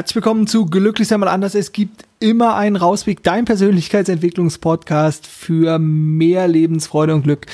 Herzlich 0.00 0.16
willkommen 0.16 0.46
zu 0.46 0.64
Glücklich 0.64 1.08
sein 1.08 1.20
mal 1.20 1.28
anders. 1.28 1.54
Es 1.54 1.72
gibt 1.72 2.06
immer 2.20 2.54
einen 2.54 2.76
Rausweg, 2.76 3.22
dein 3.22 3.44
Persönlichkeitsentwicklungspodcast 3.44 5.26
für 5.26 5.78
mehr 5.78 6.48
Lebensfreude 6.48 7.14
und 7.14 7.24
Glück. 7.24 7.44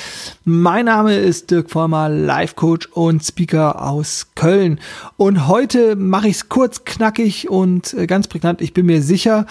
Mein 0.45 0.85
Name 0.85 1.17
ist 1.17 1.51
Dirk 1.51 1.71
Vollmer, 1.71 2.09
Life 2.09 2.55
Coach 2.55 2.87
und 2.93 3.25
Speaker 3.25 3.83
aus 3.83 4.29
Köln. 4.37 4.79
Und 5.17 5.49
heute 5.49 5.97
mache 5.97 6.29
ich 6.29 6.37
es 6.37 6.49
kurz, 6.49 6.85
knackig 6.85 7.51
und 7.51 7.93
äh, 7.95 8.07
ganz 8.07 8.29
prägnant. 8.29 8.61
Ich 8.61 8.73
bin 8.73 8.87
mir 8.87 9.03
sicher. 9.03 9.47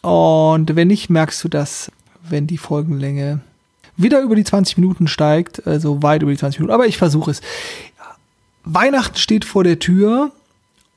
Und 0.00 0.76
wenn 0.76 0.86
nicht, 0.86 1.10
merkst 1.10 1.42
du 1.42 1.48
das, 1.48 1.90
wenn 2.22 2.46
die 2.46 2.58
Folgenlänge 2.58 3.40
wieder 3.96 4.20
über 4.20 4.36
die 4.36 4.44
20 4.44 4.78
Minuten 4.78 5.08
steigt, 5.08 5.66
also 5.66 6.04
weit 6.04 6.22
über 6.22 6.30
die 6.30 6.38
20 6.38 6.60
Minuten. 6.60 6.74
Aber 6.74 6.86
ich 6.86 6.96
versuche 6.96 7.32
es. 7.32 7.40
Weihnachten 8.62 9.16
steht 9.16 9.44
vor 9.44 9.64
der 9.64 9.80
Tür 9.80 10.30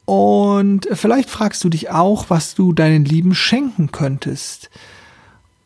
und 0.05 0.87
vielleicht 0.91 1.29
fragst 1.29 1.63
du 1.63 1.69
dich 1.69 1.89
auch, 1.89 2.29
was 2.29 2.55
du 2.55 2.73
deinen 2.73 3.05
Lieben 3.05 3.35
schenken 3.35 3.91
könntest. 3.91 4.69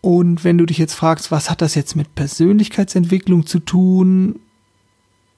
Und 0.02 0.44
wenn 0.44 0.58
du 0.58 0.66
dich 0.66 0.78
jetzt 0.78 0.94
fragst, 0.94 1.32
was 1.32 1.50
hat 1.50 1.62
das 1.62 1.76
jetzt 1.76 1.96
mit 1.96 2.14
Persönlichkeitsentwicklung 2.16 3.46
zu 3.46 3.60
tun, 3.60 4.40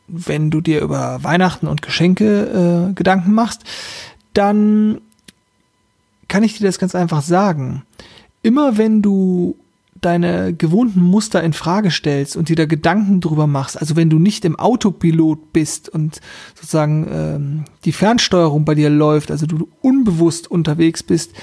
wenn 0.08 0.52
du 0.52 0.60
dir 0.60 0.82
über 0.82 1.24
Weihnachten 1.24 1.68
und 1.68 1.82
Geschenke 1.82 2.90
äh, 2.90 2.94
Gedanken 2.94 3.34
machst, 3.34 3.64
dann 4.34 5.00
kann 6.28 6.44
ich 6.44 6.58
dir 6.58 6.66
das 6.66 6.80
ganz 6.80 6.94
einfach 6.94 7.22
sagen. 7.22 7.84
Immer 8.42 8.78
wenn 8.78 9.02
du 9.02 9.56
deine 10.02 10.54
gewohnten 10.54 11.02
Muster 11.02 11.44
in 11.44 11.54
Frage 11.54 11.92
stellst 11.92 12.38
und 12.38 12.50
dir 12.50 12.56
da 12.56 12.66
Gedanken 12.66 13.22
drüber 13.22 13.48
machst, 13.48 13.80
also 13.80 13.96
wenn 13.96 14.10
du 14.10 14.20
nicht 14.20 14.46
im 14.46 14.58
Autopilot 14.58 15.54
bist 15.54 15.90
und 15.90 16.22
sozusagen 16.56 17.08
ähm, 17.12 17.66
die 17.86 17.92
Fernsteuerung 17.92 18.66
bei 18.66 18.76
dir 18.76 18.90
läuft, 18.90 19.32
also 19.32 19.46
du 19.46 19.68
unbewusst 19.82 20.50
unterwegs 20.50 21.04
bist, 21.04 21.34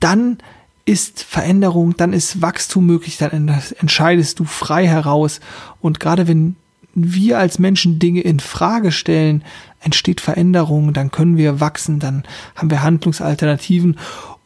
dann 0.00 0.38
ist 0.84 1.22
Veränderung, 1.22 1.96
dann 1.96 2.12
ist 2.12 2.42
Wachstum 2.42 2.86
möglich, 2.86 3.16
dann 3.18 3.48
entscheidest 3.78 4.40
du 4.40 4.44
frei 4.44 4.86
heraus. 4.86 5.40
Und 5.80 6.00
gerade 6.00 6.26
wenn 6.26 6.56
wir 6.94 7.38
als 7.38 7.58
Menschen 7.58 7.98
Dinge 7.98 8.20
in 8.20 8.40
Frage 8.40 8.90
stellen, 8.90 9.44
entsteht 9.80 10.20
Veränderung, 10.20 10.92
dann 10.92 11.10
können 11.10 11.36
wir 11.36 11.60
wachsen, 11.60 12.00
dann 12.00 12.24
haben 12.56 12.70
wir 12.70 12.82
Handlungsalternativen. 12.82 13.98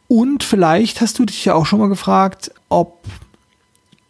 Und 0.07 0.43
vielleicht 0.43 1.01
hast 1.01 1.19
du 1.19 1.25
dich 1.25 1.43
ja 1.43 1.55
auch 1.55 1.65
schon 1.65 1.79
mal 1.79 1.89
gefragt, 1.89 2.51
ob 2.69 3.03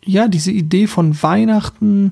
ja, 0.07 0.27
diese 0.27 0.51
Idee 0.51 0.87
von 0.87 1.21
Weihnachten 1.21 2.11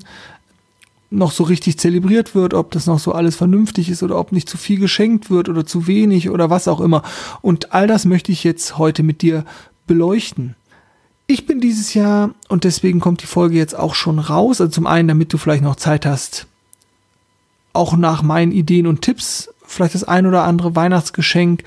noch 1.10 1.32
so 1.32 1.44
richtig 1.44 1.78
zelebriert 1.78 2.34
wird, 2.34 2.52
ob 2.54 2.70
das 2.72 2.86
noch 2.86 2.98
so 2.98 3.12
alles 3.12 3.36
vernünftig 3.36 3.88
ist 3.88 4.02
oder 4.02 4.18
ob 4.18 4.32
nicht 4.32 4.48
zu 4.48 4.58
viel 4.58 4.78
geschenkt 4.78 5.30
wird 5.30 5.48
oder 5.48 5.64
zu 5.64 5.86
wenig 5.86 6.30
oder 6.30 6.50
was 6.50 6.68
auch 6.68 6.80
immer. 6.80 7.02
Und 7.42 7.72
all 7.72 7.86
das 7.86 8.04
möchte 8.04 8.32
ich 8.32 8.44
jetzt 8.44 8.76
heute 8.78 9.02
mit 9.02 9.22
dir 9.22 9.44
beleuchten. 9.86 10.56
Ich 11.28 11.46
bin 11.46 11.60
dieses 11.60 11.94
Jahr 11.94 12.30
und 12.48 12.64
deswegen 12.64 13.00
kommt 13.00 13.22
die 13.22 13.26
Folge 13.26 13.56
jetzt 13.56 13.76
auch 13.76 13.94
schon 13.94 14.18
raus. 14.18 14.60
Also 14.60 14.70
zum 14.72 14.86
einen, 14.86 15.08
damit 15.08 15.32
du 15.32 15.38
vielleicht 15.38 15.62
noch 15.62 15.76
Zeit 15.76 16.06
hast, 16.06 16.46
auch 17.72 17.96
nach 17.96 18.22
meinen 18.22 18.52
Ideen 18.52 18.86
und 18.86 19.02
Tipps 19.02 19.48
vielleicht 19.64 19.94
das 19.94 20.04
ein 20.04 20.26
oder 20.26 20.44
andere 20.44 20.76
Weihnachtsgeschenk 20.76 21.64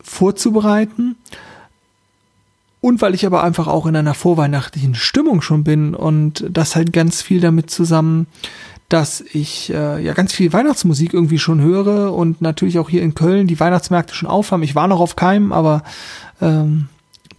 vorzubereiten 0.00 1.16
und 2.86 3.02
weil 3.02 3.16
ich 3.16 3.26
aber 3.26 3.42
einfach 3.42 3.66
auch 3.66 3.86
in 3.86 3.96
einer 3.96 4.14
vorweihnachtlichen 4.14 4.94
Stimmung 4.94 5.42
schon 5.42 5.64
bin 5.64 5.92
und 5.92 6.46
das 6.48 6.76
halt 6.76 6.92
ganz 6.92 7.20
viel 7.20 7.40
damit 7.40 7.68
zusammen, 7.68 8.28
dass 8.88 9.24
ich 9.32 9.74
äh, 9.74 10.00
ja 10.00 10.12
ganz 10.12 10.32
viel 10.32 10.52
Weihnachtsmusik 10.52 11.12
irgendwie 11.12 11.40
schon 11.40 11.60
höre 11.60 12.14
und 12.14 12.40
natürlich 12.42 12.78
auch 12.78 12.88
hier 12.88 13.02
in 13.02 13.16
Köln 13.16 13.48
die 13.48 13.58
Weihnachtsmärkte 13.58 14.14
schon 14.14 14.28
aufhaben. 14.28 14.62
Ich 14.62 14.76
war 14.76 14.86
noch 14.86 15.00
auf 15.00 15.16
keinem, 15.16 15.50
aber 15.50 15.82
ähm, 16.40 16.88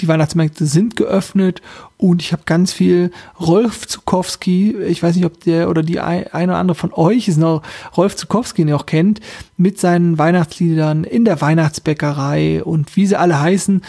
die 0.02 0.10
Weihnachtsmärkte 0.10 0.66
sind 0.66 0.98
geöffnet 0.98 1.62
und 1.98 2.22
ich 2.22 2.32
habe 2.32 2.44
ganz 2.46 2.74
viel 2.74 3.12
Rolf 3.40 3.88
Zukowski, 3.88 4.76
ich 4.88 5.02
weiß 5.02 5.16
nicht, 5.16 5.26
ob 5.26 5.44
der 5.44 5.70
oder 5.70 5.82
die 5.82 6.00
ein, 6.00 6.28
eine 6.28 6.52
oder 6.52 6.60
andere 6.60 6.76
von 6.76 6.94
euch 6.94 7.28
ist 7.28 7.38
noch 7.38 7.64
Rolf 7.96 8.16
Zukowski, 8.16 8.62
den 8.62 8.70
ihr 8.70 8.76
auch 8.76 8.86
kennt, 8.86 9.20
mit 9.58 9.80
seinen 9.80 10.20
Weihnachtsliedern 10.20 11.04
in 11.04 11.26
der 11.26 11.42
Weihnachtsbäckerei 11.42 12.64
und 12.64 12.96
wie 12.96 13.08
sie 13.08 13.16
alle 13.16 13.40
heißen, 13.40 13.82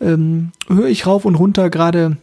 ähm, 0.00 0.52
höre 0.68 0.86
ich 0.86 1.06
rauf 1.06 1.24
und 1.24 1.34
runter 1.34 1.68
gerade 1.68 2.16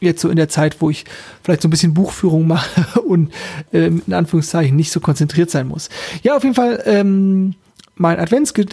jetzt 0.00 0.22
so 0.22 0.28
in 0.28 0.36
der 0.36 0.48
Zeit, 0.48 0.80
wo 0.80 0.90
ich 0.90 1.04
vielleicht 1.42 1.62
so 1.62 1.68
ein 1.68 1.70
bisschen 1.70 1.94
Buchführung 1.94 2.48
mache 2.48 3.00
und 3.02 3.32
äh, 3.72 3.86
in 3.86 4.12
Anführungszeichen 4.12 4.74
nicht 4.74 4.90
so 4.90 4.98
konzentriert 4.98 5.50
sein 5.50 5.68
muss. 5.68 5.88
Ja, 6.22 6.36
auf 6.36 6.42
jeden 6.42 6.56
Fall 6.56 6.82
ähm, 6.86 7.54
mein 7.94 8.18
Adventsgedeck, 8.18 8.72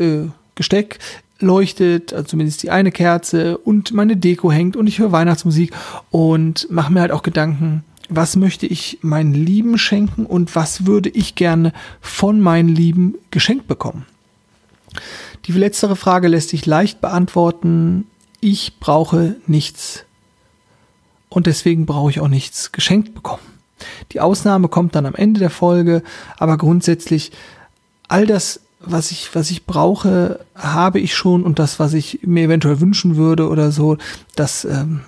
äh, 0.00 0.04
äh, 0.04 0.28
Gesteck 0.54 0.98
leuchtet, 1.40 2.12
also 2.12 2.24
zumindest 2.24 2.62
die 2.62 2.70
eine 2.70 2.92
Kerze 2.92 3.58
und 3.58 3.92
meine 3.92 4.16
Deko 4.16 4.50
hängt 4.50 4.76
und 4.76 4.86
ich 4.86 4.98
höre 4.98 5.12
Weihnachtsmusik 5.12 5.72
und 6.10 6.70
mache 6.70 6.92
mir 6.92 7.00
halt 7.00 7.12
auch 7.12 7.22
Gedanken, 7.22 7.84
was 8.08 8.36
möchte 8.36 8.66
ich 8.66 8.98
meinen 9.02 9.34
Lieben 9.34 9.78
schenken 9.78 10.26
und 10.26 10.54
was 10.56 10.86
würde 10.86 11.08
ich 11.08 11.36
gerne 11.36 11.72
von 12.00 12.40
meinen 12.40 12.68
Lieben 12.68 13.14
geschenkt 13.30 13.68
bekommen. 13.68 14.06
Die 15.46 15.52
letztere 15.52 15.96
Frage 15.96 16.28
lässt 16.28 16.50
sich 16.50 16.66
leicht 16.66 17.00
beantworten. 17.00 18.06
Ich 18.40 18.78
brauche 18.80 19.36
nichts 19.46 20.04
und 21.28 21.46
deswegen 21.46 21.86
brauche 21.86 22.10
ich 22.10 22.20
auch 22.20 22.28
nichts 22.28 22.72
geschenkt 22.72 23.14
bekommen. 23.14 23.42
Die 24.12 24.20
Ausnahme 24.20 24.68
kommt 24.68 24.94
dann 24.94 25.06
am 25.06 25.14
Ende 25.14 25.40
der 25.40 25.50
Folge, 25.50 26.02
aber 26.36 26.58
grundsätzlich 26.58 27.32
all 28.08 28.26
das 28.26 28.60
was 28.80 29.10
ich, 29.10 29.34
was 29.34 29.50
ich 29.50 29.66
brauche, 29.66 30.40
habe 30.54 31.00
ich 31.00 31.14
schon 31.14 31.44
und 31.44 31.58
das, 31.58 31.78
was 31.78 31.92
ich 31.92 32.20
mir 32.22 32.44
eventuell 32.44 32.80
wünschen 32.80 33.16
würde 33.16 33.48
oder 33.48 33.70
so, 33.72 33.98
das, 34.36 34.64
ähm, 34.64 35.00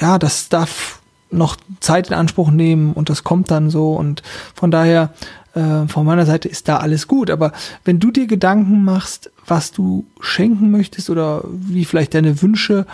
ja, 0.00 0.18
das 0.18 0.48
darf 0.48 1.00
noch 1.30 1.56
Zeit 1.80 2.08
in 2.08 2.14
Anspruch 2.14 2.50
nehmen 2.50 2.92
und 2.94 3.10
das 3.10 3.22
kommt 3.22 3.50
dann 3.50 3.70
so 3.70 3.94
und 3.94 4.22
von 4.54 4.70
daher, 4.70 5.12
äh, 5.54 5.86
von 5.86 6.06
meiner 6.06 6.26
Seite 6.26 6.48
ist 6.48 6.68
da 6.68 6.78
alles 6.78 7.06
gut. 7.06 7.30
Aber 7.30 7.52
wenn 7.84 8.00
du 8.00 8.10
dir 8.10 8.26
Gedanken 8.26 8.84
machst, 8.84 9.30
was 9.46 9.70
du 9.70 10.06
schenken 10.20 10.70
möchtest 10.70 11.10
oder 11.10 11.44
wie 11.46 11.84
vielleicht 11.84 12.14
deine 12.14 12.42
Wünsche 12.42 12.86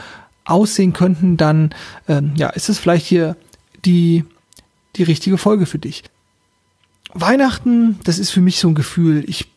aussehen 0.45 0.93
könnten, 0.93 1.37
dann, 1.37 1.75
ähm, 2.09 2.33
ja, 2.37 2.49
ist 2.49 2.69
es 2.69 2.79
vielleicht 2.79 3.07
hier 3.07 3.37
die, 3.85 4.25
die 4.97 5.03
richtige 5.03 5.39
Folge 5.39 5.67
für 5.67 5.79
dich. 5.79 6.05
Weihnachten, 7.21 7.99
das 8.05 8.19
ist 8.19 8.31
für 8.31 8.41
mich 8.41 8.59
so 8.59 8.69
ein 8.69 8.75
Gefühl. 8.75 9.25
Ich 9.27 9.51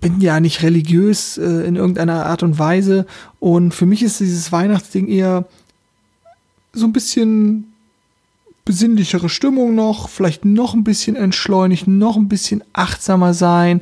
bin 0.00 0.20
ja 0.20 0.40
nicht 0.40 0.62
religiös 0.62 1.38
äh, 1.38 1.66
in 1.66 1.76
irgendeiner 1.76 2.26
Art 2.26 2.42
und 2.42 2.58
Weise 2.58 3.06
und 3.40 3.72
für 3.72 3.86
mich 3.86 4.02
ist 4.02 4.20
dieses 4.20 4.52
Weihnachtsding 4.52 5.08
eher 5.08 5.46
so 6.72 6.86
ein 6.86 6.92
bisschen 6.92 7.72
besinnlichere 8.64 9.28
Stimmung 9.28 9.74
noch, 9.74 10.08
vielleicht 10.08 10.44
noch 10.44 10.74
ein 10.74 10.84
bisschen 10.84 11.16
entschleunigt, 11.16 11.86
noch 11.86 12.16
ein 12.16 12.28
bisschen 12.28 12.62
achtsamer 12.72 13.32
sein. 13.32 13.80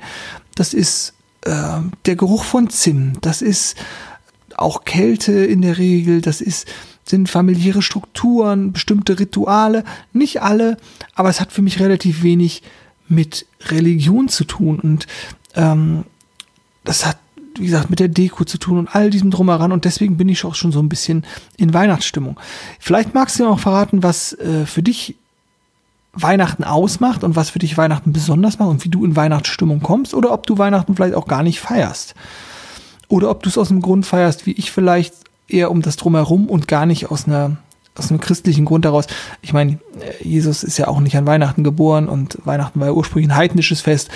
Das 0.55 0.75
ist 0.75 1.15
äh, 1.43 1.81
der 2.07 2.17
Geruch 2.17 2.45
von 2.45 2.71
Zimt, 2.71 3.25
das 3.27 3.43
ist 3.43 3.77
auch 4.57 4.85
Kälte 4.85 5.33
in 5.33 5.63
der 5.63 5.79
Regel, 5.79 6.21
das 6.21 6.41
ist 6.41 6.69
sind 7.07 7.29
familiäre 7.29 7.83
Strukturen, 7.83 8.73
bestimmte 8.73 9.19
Rituale, 9.19 9.85
nicht 10.13 10.41
alle, 10.41 10.79
aber 11.15 11.29
es 11.29 11.41
hat 11.41 11.53
für 11.53 11.61
mich 11.61 11.79
relativ 11.81 12.23
wenig 12.23 12.63
mit 13.09 13.47
Religion 13.67 14.29
zu 14.29 14.45
tun 14.45 14.81
und 14.81 15.07
ähm, 15.55 16.05
das 16.85 17.07
hat, 17.07 17.19
wie 17.57 17.67
gesagt, 17.67 17.91
mit 17.91 18.01
der 18.01 18.09
Deko 18.09 18.45
zu 18.45 18.59
tun 18.59 18.79
und 18.79 18.95
all 18.95 19.11
diesem 19.11 19.31
drumheran 19.31 19.73
und 19.73 19.85
deswegen 19.85 20.17
bin 20.17 20.29
ich 20.29 20.45
auch 20.45 20.55
schon 20.55 20.73
so 20.73 20.81
ein 20.81 20.89
bisschen 20.89 21.25
in 21.57 21.75
Weihnachtsstimmung. 21.75 22.39
Vielleicht 22.81 23.15
magst 23.15 23.39
du 23.39 23.45
mir 23.45 23.51
auch 23.51 23.61
verraten, 23.61 24.03
was 24.03 24.33
äh, 24.35 24.67
für 24.67 24.83
dich 24.83 25.17
Weihnachten 26.13 26.65
ausmacht 26.65 27.25
und 27.25 27.37
was 27.37 27.51
für 27.51 27.59
dich 27.59 27.77
Weihnachten 27.77 28.13
besonders 28.13 28.59
macht 28.59 28.71
und 28.71 28.85
wie 28.85 28.89
du 28.89 29.05
in 29.05 29.17
Weihnachtsstimmung 29.17 29.81
kommst 29.81 30.15
oder 30.15 30.33
ob 30.33 30.47
du 30.47 30.59
Weihnachten 30.59 30.95
vielleicht 30.95 31.15
auch 31.15 31.27
gar 31.27 31.43
nicht 31.43 31.61
feierst. 31.61 32.15
Oder 33.09 33.31
ob 33.31 33.43
du 33.43 33.49
es 33.49 33.59
aus 33.59 33.71
einem 33.71 33.83
Grund 33.83 34.07
feierst, 34.07 34.47
wie 34.47 34.53
ich 34.53 34.71
vielleicht 34.71 35.15
eher 35.49 35.71
um 35.71 35.83
das 35.83 35.97
drumherum 35.97 36.49
und 36.49 36.69
gar 36.69 36.87
nicht 36.87 37.11
aus 37.11 37.27
einer 37.27 37.57
aus 37.97 38.11
einem 38.11 38.21
christlichen 38.21 38.65
Grund 38.65 38.85
daraus. 38.85 39.07
Ich 39.41 39.53
meine, 39.53 39.79
Jesus 40.21 40.65
ist 40.65 40.79
ja 40.79 40.89
auch 40.89 41.01
nicht 41.01 41.17
an 41.17 41.27
Weihnachten 41.27 41.63
geboren 41.63 42.09
und 42.09 42.39
Weihnachten 42.45 42.81
war 42.81 42.89
ja 42.89 42.93
ursprünglich 42.93 43.31
ein 43.31 43.37
heidnisches 43.37 43.81
Fest. 43.81 44.11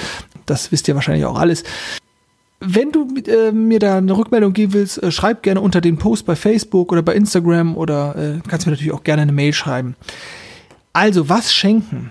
Das 0.46 0.72
wisst 0.72 0.88
ihr 0.88 0.94
wahrscheinlich 0.94 1.26
auch 1.26 1.38
alles. 1.38 1.64
Wenn 2.60 2.90
du 2.90 3.06
äh, 3.26 3.52
mir 3.52 3.78
da 3.78 3.98
eine 3.98 4.16
Rückmeldung 4.16 4.52
geben 4.52 4.72
willst, 4.72 5.00
äh, 5.00 5.12
schreib 5.12 5.44
gerne 5.44 5.60
unter 5.60 5.80
den 5.80 5.96
Post 5.96 6.26
bei 6.26 6.34
Facebook 6.34 6.90
oder 6.90 7.02
bei 7.02 7.14
Instagram 7.14 7.76
oder 7.76 8.16
äh, 8.16 8.40
kannst 8.48 8.66
mir 8.66 8.72
natürlich 8.72 8.92
auch 8.92 9.04
gerne 9.04 9.22
eine 9.22 9.32
Mail 9.32 9.52
schreiben. 9.52 9.94
Also, 10.92 11.28
was 11.28 11.52
schenken? 11.52 12.10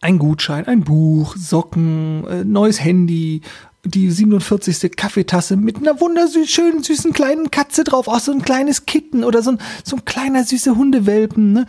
Ein 0.00 0.18
Gutschein, 0.18 0.66
ein 0.66 0.82
Buch, 0.82 1.36
Socken, 1.36 2.26
äh, 2.26 2.44
neues 2.44 2.82
Handy, 2.82 3.42
die 3.90 4.10
47. 4.10 4.96
Kaffeetasse 4.96 5.56
mit 5.56 5.76
einer 5.76 6.00
wunderschönen, 6.00 6.82
süßen 6.82 7.12
kleinen 7.12 7.50
Katze 7.50 7.84
drauf, 7.84 8.08
auch 8.08 8.20
so 8.20 8.32
ein 8.32 8.42
kleines 8.42 8.86
Kitten 8.86 9.24
oder 9.24 9.42
so 9.42 9.52
ein, 9.52 9.58
so 9.84 9.96
ein 9.96 10.04
kleiner 10.04 10.44
süßer 10.44 10.76
Hundewelpen, 10.76 11.52
ne? 11.52 11.66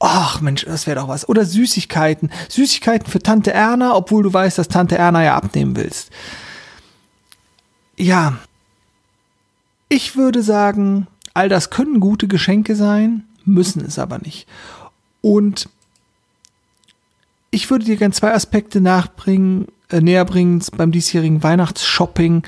Ach 0.00 0.40
Mensch, 0.40 0.64
das 0.64 0.86
wäre 0.86 1.00
doch 1.00 1.08
was. 1.08 1.28
Oder 1.28 1.46
Süßigkeiten. 1.46 2.30
Süßigkeiten 2.48 3.10
für 3.10 3.20
Tante 3.20 3.52
Erna, 3.52 3.94
obwohl 3.94 4.22
du 4.22 4.32
weißt, 4.32 4.58
dass 4.58 4.68
Tante 4.68 4.98
Erna 4.98 5.24
ja 5.24 5.34
abnehmen 5.36 5.76
willst. 5.76 6.10
ja, 7.96 8.38
ich 9.88 10.16
würde 10.16 10.42
sagen, 10.42 11.06
all 11.34 11.48
das 11.48 11.70
können 11.70 12.00
gute 12.00 12.26
Geschenke 12.26 12.74
sein, 12.74 13.24
müssen 13.44 13.84
es 13.84 13.98
aber 13.98 14.18
nicht. 14.18 14.48
Und 15.20 15.68
ich 17.50 17.70
würde 17.70 17.84
dir 17.84 17.96
gerne 17.96 18.12
zwei 18.12 18.34
Aspekte 18.34 18.80
nachbringen, 18.80 19.68
näher 20.00 20.24
bringen 20.24 20.62
beim 20.76 20.92
diesjährigen 20.92 21.42
Weihnachtsshopping. 21.42 22.42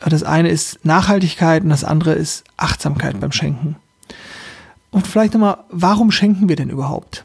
Das 0.00 0.22
eine 0.22 0.48
ist 0.48 0.84
Nachhaltigkeit 0.84 1.62
und 1.62 1.70
das 1.70 1.84
andere 1.84 2.12
ist 2.12 2.44
Achtsamkeit 2.56 3.20
beim 3.20 3.32
Schenken. 3.32 3.76
Und 4.90 5.06
vielleicht 5.06 5.34
nochmal, 5.34 5.58
warum 5.70 6.10
schenken 6.10 6.48
wir 6.48 6.56
denn 6.56 6.70
überhaupt? 6.70 7.24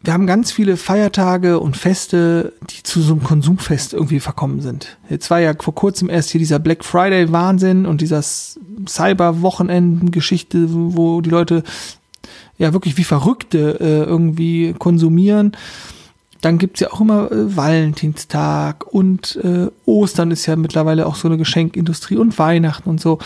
Wir 0.00 0.12
haben 0.12 0.28
ganz 0.28 0.52
viele 0.52 0.76
Feiertage 0.76 1.58
und 1.58 1.76
Feste, 1.76 2.52
die 2.70 2.84
zu 2.84 3.00
so 3.00 3.14
einem 3.14 3.24
Konsumfest 3.24 3.94
irgendwie 3.94 4.20
verkommen 4.20 4.60
sind. 4.60 4.96
Jetzt 5.10 5.28
war 5.28 5.40
ja 5.40 5.54
vor 5.58 5.74
kurzem 5.74 6.08
erst 6.08 6.30
hier 6.30 6.38
dieser 6.38 6.60
Black 6.60 6.84
Friday 6.84 7.32
Wahnsinn 7.32 7.84
und 7.84 8.00
dieser 8.00 8.22
Cyber-Wochenenden-Geschichte, 8.22 10.68
wo 10.70 11.20
die 11.20 11.30
Leute 11.30 11.64
ja 12.58 12.72
wirklich 12.72 12.96
wie 12.96 13.04
Verrückte 13.04 13.80
äh, 13.80 14.04
irgendwie 14.04 14.74
konsumieren. 14.78 15.56
Dann 16.40 16.58
gibt's 16.58 16.80
ja 16.80 16.92
auch 16.92 17.00
immer 17.00 17.30
äh, 17.32 17.56
Valentinstag 17.56 18.86
und 18.86 19.36
äh, 19.42 19.68
Ostern 19.86 20.30
ist 20.30 20.46
ja 20.46 20.56
mittlerweile 20.56 21.06
auch 21.06 21.16
so 21.16 21.28
eine 21.28 21.36
Geschenkindustrie 21.36 22.16
und 22.16 22.38
Weihnachten 22.38 22.88
und 22.88 23.00
so. 23.00 23.18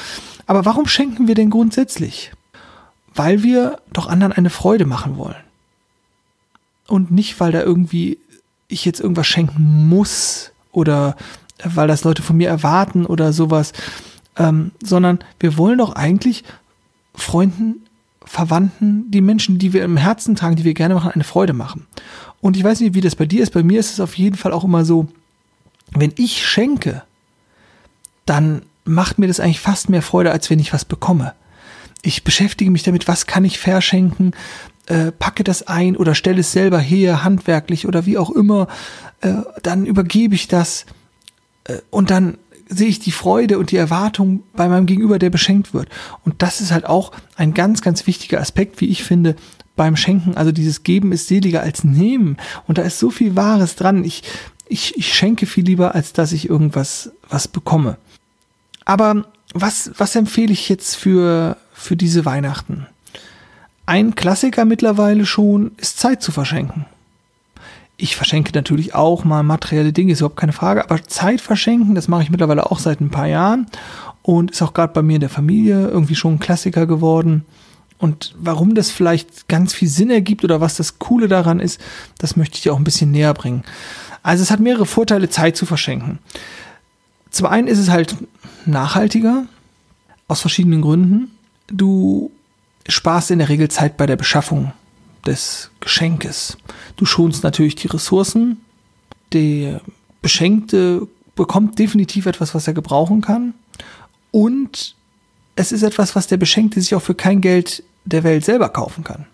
Aber 0.46 0.64
warum 0.64 0.86
schenken 0.86 1.28
wir 1.28 1.34
denn 1.34 1.50
grundsätzlich? 1.50 2.32
Weil 3.14 3.42
wir 3.42 3.78
doch 3.92 4.06
anderen 4.06 4.32
eine 4.32 4.50
Freude 4.50 4.86
machen 4.86 5.18
wollen. 5.18 5.36
Und 6.88 7.10
nicht, 7.10 7.38
weil 7.40 7.52
da 7.52 7.62
irgendwie 7.62 8.18
ich 8.68 8.84
jetzt 8.84 9.00
irgendwas 9.00 9.26
schenken 9.26 9.88
muss 9.88 10.52
oder 10.72 11.16
weil 11.62 11.88
das 11.88 12.04
Leute 12.04 12.22
von 12.22 12.36
mir 12.36 12.48
erwarten 12.48 13.06
oder 13.06 13.32
sowas, 13.32 13.72
ähm, 14.36 14.72
sondern 14.82 15.20
wir 15.38 15.58
wollen 15.58 15.78
doch 15.78 15.94
eigentlich 15.94 16.44
Freunden, 17.14 17.82
Verwandten, 18.24 19.10
die 19.10 19.20
Menschen, 19.20 19.58
die 19.58 19.72
wir 19.72 19.84
im 19.84 19.96
Herzen 19.96 20.34
tragen, 20.34 20.56
die 20.56 20.64
wir 20.64 20.74
gerne 20.74 20.94
machen, 20.94 21.12
eine 21.12 21.24
Freude 21.24 21.52
machen. 21.52 21.86
Und 22.40 22.56
ich 22.56 22.64
weiß 22.64 22.80
nicht, 22.80 22.94
wie 22.94 23.00
das 23.00 23.16
bei 23.16 23.26
dir 23.26 23.42
ist. 23.42 23.52
Bei 23.52 23.62
mir 23.62 23.80
ist 23.80 23.92
es 23.92 24.00
auf 24.00 24.16
jeden 24.16 24.36
Fall 24.36 24.52
auch 24.52 24.64
immer 24.64 24.84
so, 24.84 25.08
wenn 25.92 26.12
ich 26.16 26.46
schenke, 26.46 27.02
dann 28.26 28.62
macht 28.84 29.18
mir 29.18 29.28
das 29.28 29.40
eigentlich 29.40 29.60
fast 29.60 29.88
mehr 29.88 30.02
Freude, 30.02 30.32
als 30.32 30.50
wenn 30.50 30.58
ich 30.58 30.72
was 30.72 30.84
bekomme. 30.84 31.34
Ich 32.02 32.24
beschäftige 32.24 32.70
mich 32.70 32.82
damit, 32.82 33.06
was 33.06 33.26
kann 33.26 33.44
ich 33.44 33.58
verschenken, 33.58 34.32
äh, 34.86 35.12
packe 35.12 35.44
das 35.44 35.66
ein 35.66 35.96
oder 35.96 36.14
stelle 36.14 36.40
es 36.40 36.52
selber 36.52 36.80
her, 36.80 37.22
handwerklich 37.22 37.86
oder 37.86 38.06
wie 38.06 38.18
auch 38.18 38.30
immer, 38.30 38.66
äh, 39.20 39.34
dann 39.62 39.86
übergebe 39.86 40.34
ich 40.34 40.48
das 40.48 40.86
äh, 41.64 41.78
und 41.90 42.10
dann 42.10 42.38
sehe 42.72 42.88
ich 42.88 42.98
die 42.98 43.12
Freude 43.12 43.58
und 43.58 43.70
die 43.70 43.76
Erwartung 43.76 44.42
bei 44.54 44.68
meinem 44.68 44.86
Gegenüber, 44.86 45.18
der 45.18 45.30
beschenkt 45.30 45.74
wird. 45.74 45.88
Und 46.24 46.42
das 46.42 46.60
ist 46.60 46.72
halt 46.72 46.86
auch 46.86 47.12
ein 47.36 47.54
ganz, 47.54 47.82
ganz 47.82 48.06
wichtiger 48.06 48.40
Aspekt, 48.40 48.80
wie 48.80 48.88
ich 48.88 49.04
finde, 49.04 49.36
beim 49.76 49.96
Schenken, 49.96 50.36
also 50.36 50.52
dieses 50.52 50.82
Geben 50.82 51.12
ist 51.12 51.28
seliger 51.28 51.62
als 51.62 51.84
Nehmen. 51.84 52.36
Und 52.66 52.78
da 52.78 52.82
ist 52.82 52.98
so 52.98 53.10
viel 53.10 53.36
Wahres 53.36 53.76
dran. 53.76 54.04
Ich, 54.04 54.22
ich, 54.68 54.96
ich 54.96 55.14
schenke 55.14 55.46
viel 55.46 55.64
lieber, 55.64 55.94
als 55.94 56.12
dass 56.12 56.32
ich 56.32 56.48
irgendwas 56.48 57.12
was 57.28 57.48
bekomme. 57.48 57.96
Aber 58.84 59.26
was, 59.54 59.92
was 59.96 60.16
empfehle 60.16 60.52
ich 60.52 60.68
jetzt 60.68 60.96
für, 60.96 61.56
für 61.72 61.96
diese 61.96 62.24
Weihnachten? 62.24 62.86
Ein 63.86 64.14
Klassiker 64.14 64.64
mittlerweile 64.64 65.26
schon 65.26 65.72
ist 65.78 65.98
Zeit 65.98 66.22
zu 66.22 66.32
verschenken. 66.32 66.86
Ich 68.02 68.16
verschenke 68.16 68.50
natürlich 68.52 68.96
auch 68.96 69.22
mal 69.22 69.44
materielle 69.44 69.92
Dinge, 69.92 70.12
ist 70.12 70.22
überhaupt 70.22 70.40
keine 70.40 70.52
Frage, 70.52 70.82
aber 70.82 71.04
Zeit 71.04 71.40
verschenken, 71.40 71.94
das 71.94 72.08
mache 72.08 72.24
ich 72.24 72.30
mittlerweile 72.30 72.68
auch 72.68 72.80
seit 72.80 73.00
ein 73.00 73.10
paar 73.10 73.28
Jahren 73.28 73.68
und 74.22 74.50
ist 74.50 74.60
auch 74.60 74.74
gerade 74.74 74.92
bei 74.92 75.02
mir 75.02 75.14
in 75.14 75.20
der 75.20 75.30
Familie 75.30 75.86
irgendwie 75.86 76.16
schon 76.16 76.34
ein 76.34 76.38
Klassiker 76.40 76.88
geworden. 76.88 77.44
Und 77.98 78.34
warum 78.36 78.74
das 78.74 78.90
vielleicht 78.90 79.46
ganz 79.46 79.72
viel 79.72 79.86
Sinn 79.86 80.10
ergibt 80.10 80.42
oder 80.42 80.60
was 80.60 80.74
das 80.74 80.98
Coole 80.98 81.28
daran 81.28 81.60
ist, 81.60 81.80
das 82.18 82.34
möchte 82.34 82.56
ich 82.56 82.62
dir 82.62 82.74
auch 82.74 82.78
ein 82.78 82.82
bisschen 82.82 83.12
näher 83.12 83.34
bringen. 83.34 83.62
Also 84.24 84.42
es 84.42 84.50
hat 84.50 84.58
mehrere 84.58 84.86
Vorteile, 84.86 85.28
Zeit 85.28 85.56
zu 85.56 85.64
verschenken. 85.64 86.18
Zum 87.30 87.46
einen 87.46 87.68
ist 87.68 87.78
es 87.78 87.88
halt 87.88 88.16
nachhaltiger, 88.66 89.44
aus 90.26 90.40
verschiedenen 90.40 90.82
Gründen. 90.82 91.30
Du 91.68 92.32
sparst 92.88 93.30
in 93.30 93.38
der 93.38 93.48
Regel 93.48 93.68
Zeit 93.68 93.96
bei 93.96 94.06
der 94.06 94.16
Beschaffung 94.16 94.72
des 95.26 95.70
Geschenkes. 95.80 96.56
Du 96.96 97.04
schonst 97.04 97.44
natürlich 97.44 97.74
die 97.74 97.88
Ressourcen. 97.88 98.60
Der 99.32 99.80
Beschenkte 100.20 101.06
bekommt 101.34 101.78
definitiv 101.78 102.26
etwas, 102.26 102.54
was 102.54 102.66
er 102.66 102.74
gebrauchen 102.74 103.20
kann. 103.20 103.54
Und 104.30 104.94
es 105.56 105.72
ist 105.72 105.82
etwas, 105.82 106.14
was 106.16 106.26
der 106.26 106.36
Beschenkte 106.36 106.80
sich 106.80 106.94
auch 106.94 107.02
für 107.02 107.14
kein 107.14 107.40
Geld 107.40 107.82
der 108.04 108.24
Welt 108.24 108.44
selber 108.44 108.68
kaufen 108.68 109.04
kann. 109.04 109.26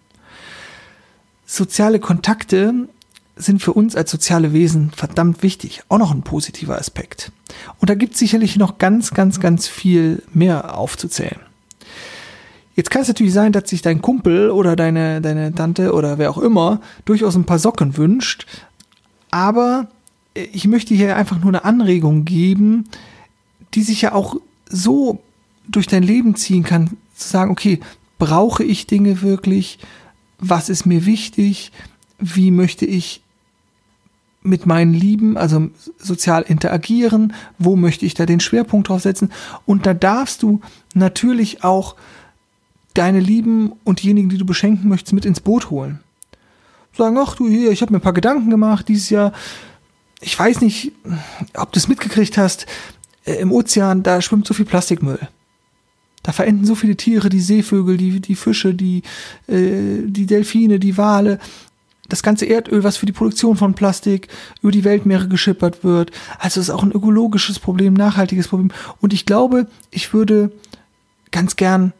Soziale 1.46 2.00
Kontakte 2.00 2.88
sind 3.36 3.62
für 3.62 3.72
uns 3.72 3.96
als 3.96 4.10
soziale 4.10 4.52
Wesen 4.52 4.90
verdammt 4.90 5.42
wichtig. 5.42 5.82
Auch 5.88 5.98
noch 5.98 6.10
ein 6.10 6.22
positiver 6.22 6.76
Aspekt. 6.76 7.32
Und 7.78 7.88
da 7.88 7.94
gibt 7.94 8.14
es 8.14 8.18
sicherlich 8.18 8.56
noch 8.56 8.78
ganz, 8.78 9.12
ganz, 9.12 9.40
ganz 9.40 9.68
viel 9.68 10.22
mehr 10.32 10.76
aufzuzählen. 10.76 11.40
Jetzt 12.78 12.90
kann 12.90 13.02
es 13.02 13.08
natürlich 13.08 13.32
sein, 13.32 13.50
dass 13.50 13.68
sich 13.68 13.82
dein 13.82 14.00
Kumpel 14.00 14.50
oder 14.50 14.76
deine, 14.76 15.20
deine 15.20 15.52
Tante 15.52 15.92
oder 15.92 16.16
wer 16.16 16.30
auch 16.30 16.38
immer 16.38 16.80
durchaus 17.04 17.34
ein 17.34 17.44
paar 17.44 17.58
Socken 17.58 17.96
wünscht. 17.96 18.46
Aber 19.32 19.88
ich 20.52 20.68
möchte 20.68 20.94
hier 20.94 21.16
einfach 21.16 21.40
nur 21.40 21.48
eine 21.48 21.64
Anregung 21.64 22.24
geben, 22.24 22.88
die 23.74 23.82
sich 23.82 24.02
ja 24.02 24.12
auch 24.12 24.36
so 24.68 25.20
durch 25.66 25.88
dein 25.88 26.04
Leben 26.04 26.36
ziehen 26.36 26.62
kann, 26.62 26.96
zu 27.16 27.28
sagen, 27.28 27.50
okay, 27.50 27.80
brauche 28.16 28.62
ich 28.62 28.86
Dinge 28.86 29.22
wirklich? 29.22 29.80
Was 30.38 30.68
ist 30.68 30.86
mir 30.86 31.04
wichtig? 31.04 31.72
Wie 32.20 32.52
möchte 32.52 32.86
ich 32.86 33.22
mit 34.42 34.66
meinen 34.66 34.94
Lieben, 34.94 35.36
also 35.36 35.68
sozial 35.98 36.42
interagieren? 36.42 37.32
Wo 37.58 37.74
möchte 37.74 38.06
ich 38.06 38.14
da 38.14 38.24
den 38.24 38.38
Schwerpunkt 38.38 38.88
drauf 38.88 39.02
setzen? 39.02 39.32
Und 39.66 39.84
da 39.84 39.94
darfst 39.94 40.44
du 40.44 40.60
natürlich 40.94 41.64
auch 41.64 41.96
deine 42.98 43.20
Lieben 43.20 43.72
und 43.84 44.02
diejenigen, 44.02 44.28
die 44.28 44.38
du 44.38 44.44
beschenken 44.44 44.88
möchtest, 44.88 45.12
mit 45.12 45.24
ins 45.24 45.40
Boot 45.40 45.70
holen. 45.70 46.00
Sagen, 46.96 47.16
ach 47.18 47.36
du 47.36 47.48
hier, 47.48 47.70
ich 47.70 47.80
habe 47.80 47.92
mir 47.92 47.98
ein 47.98 48.02
paar 48.02 48.12
Gedanken 48.12 48.50
gemacht 48.50 48.88
dieses 48.88 49.08
Jahr. 49.08 49.32
Ich 50.20 50.36
weiß 50.36 50.60
nicht, 50.62 50.92
ob 51.54 51.70
du 51.70 51.78
es 51.78 51.86
mitgekriegt 51.86 52.36
hast. 52.36 52.66
Äh, 53.24 53.34
Im 53.34 53.52
Ozean, 53.52 54.02
da 54.02 54.20
schwimmt 54.20 54.48
so 54.48 54.54
viel 54.54 54.64
Plastikmüll. 54.64 55.20
Da 56.24 56.32
verenden 56.32 56.64
so 56.64 56.74
viele 56.74 56.96
Tiere, 56.96 57.28
die 57.28 57.40
Seevögel, 57.40 57.96
die, 57.96 58.20
die 58.20 58.34
Fische, 58.34 58.74
die, 58.74 59.02
äh, 59.46 60.02
die 60.04 60.26
Delfine, 60.26 60.80
die 60.80 60.98
Wale. 60.98 61.38
Das 62.08 62.24
ganze 62.24 62.46
Erdöl, 62.46 62.82
was 62.82 62.96
für 62.96 63.06
die 63.06 63.12
Produktion 63.12 63.56
von 63.56 63.74
Plastik 63.74 64.26
über 64.60 64.72
die 64.72 64.82
Weltmeere 64.82 65.28
geschippert 65.28 65.84
wird. 65.84 66.10
Also 66.40 66.60
es 66.60 66.68
ist 66.68 66.74
auch 66.74 66.82
ein 66.82 66.90
ökologisches 66.90 67.60
Problem, 67.60 67.94
nachhaltiges 67.94 68.48
Problem. 68.48 68.72
Und 69.00 69.12
ich 69.12 69.24
glaube, 69.24 69.68
ich 69.92 70.12
würde 70.12 70.50
ganz 71.30 71.54
gern 71.54 71.92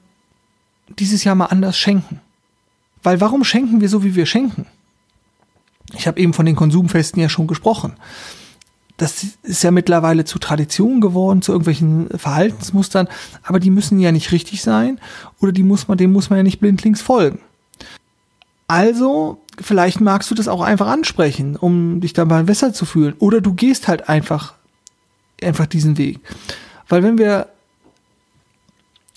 dieses 0.98 1.24
Jahr 1.24 1.34
mal 1.34 1.46
anders 1.46 1.78
schenken. 1.78 2.20
Weil 3.02 3.20
warum 3.20 3.44
schenken 3.44 3.80
wir 3.80 3.88
so, 3.88 4.02
wie 4.02 4.14
wir 4.14 4.26
schenken? 4.26 4.66
Ich 5.94 6.06
habe 6.06 6.20
eben 6.20 6.34
von 6.34 6.46
den 6.46 6.56
Konsumfesten 6.56 7.20
ja 7.20 7.28
schon 7.28 7.46
gesprochen 7.46 7.94
das 8.98 9.24
ist 9.42 9.62
ja 9.62 9.70
mittlerweile 9.70 10.24
zu 10.24 10.38
Tradition 10.38 11.00
geworden, 11.00 11.40
zu 11.40 11.52
irgendwelchen 11.52 12.08
Verhaltensmustern, 12.10 13.08
aber 13.44 13.60
die 13.60 13.70
müssen 13.70 14.00
ja 14.00 14.12
nicht 14.12 14.32
richtig 14.32 14.60
sein 14.60 15.00
oder 15.40 15.52
die 15.52 15.62
muss 15.62 15.88
man, 15.88 15.96
dem 15.96 16.12
muss 16.12 16.30
man 16.30 16.38
ja 16.38 16.42
nicht 16.42 16.58
blindlings 16.58 17.00
folgen. 17.00 17.38
Also, 18.66 19.40
vielleicht 19.58 20.00
magst 20.00 20.30
du 20.30 20.34
das 20.34 20.48
auch 20.48 20.60
einfach 20.60 20.88
ansprechen, 20.88 21.56
um 21.56 22.00
dich 22.00 22.12
dabei 22.12 22.42
besser 22.42 22.74
zu 22.74 22.84
fühlen. 22.84 23.14
Oder 23.18 23.40
du 23.40 23.54
gehst 23.54 23.88
halt 23.88 24.10
einfach, 24.10 24.54
einfach 25.40 25.66
diesen 25.66 25.96
Weg. 25.96 26.20
Weil 26.88 27.02
wenn 27.02 27.16
wir 27.16 27.48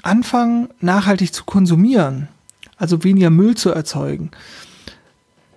anfangen, 0.01 0.69
nachhaltig 0.79 1.33
zu 1.33 1.43
konsumieren, 1.43 2.27
also 2.77 3.03
weniger 3.03 3.29
Müll 3.29 3.55
zu 3.55 3.69
erzeugen, 3.69 4.31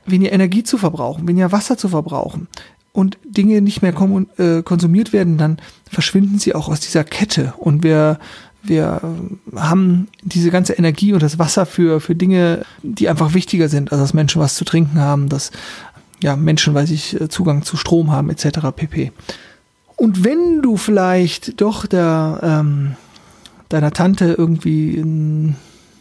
weniger 0.07 0.33
Energie 0.33 0.63
zu 0.63 0.79
verbrauchen, 0.79 1.27
weniger 1.27 1.53
Wasser 1.53 1.77
zu 1.79 1.89
verbrauchen, 1.89 2.49
und 2.93 3.19
Dinge 3.25 3.61
nicht 3.61 3.83
mehr 3.83 3.93
äh, 4.39 4.63
konsumiert 4.63 5.13
werden, 5.13 5.37
dann 5.37 5.59
verschwinden 5.91 6.39
sie 6.39 6.55
auch 6.55 6.69
aus 6.69 6.79
dieser 6.79 7.03
Kette 7.03 7.53
und 7.59 7.83
wir 7.83 8.19
wir 8.67 9.03
haben 9.55 10.09
diese 10.23 10.51
ganze 10.51 10.73
Energie 10.73 11.13
und 11.13 11.23
das 11.23 11.39
Wasser 11.39 11.67
für, 11.67 12.01
für 12.01 12.15
Dinge, 12.15 12.65
die 12.83 13.11
einfach 13.11 13.35
wichtiger 13.35 13.69
sind, 13.69 13.93
also 13.93 14.03
dass 14.03 14.15
Menschen 14.15 14.41
was 14.41 14.55
zu 14.55 14.65
trinken 14.65 14.99
haben, 14.99 15.29
dass 15.29 15.51
ja, 16.23 16.35
Menschen, 16.35 16.73
weiß 16.73 16.91
ich, 16.91 17.19
Zugang 17.29 17.63
zu 17.63 17.77
Strom 17.77 18.11
haben, 18.11 18.31
etc. 18.31 18.71
pp. 18.75 19.13
Und 19.97 20.25
wenn 20.25 20.63
du 20.63 20.79
vielleicht 20.79 21.61
doch 21.61 21.85
der, 21.85 22.41
ähm, 22.43 22.97
deiner 23.69 23.93
Tante 23.93 24.35
irgendwie 24.37 24.97
ein 24.97 25.57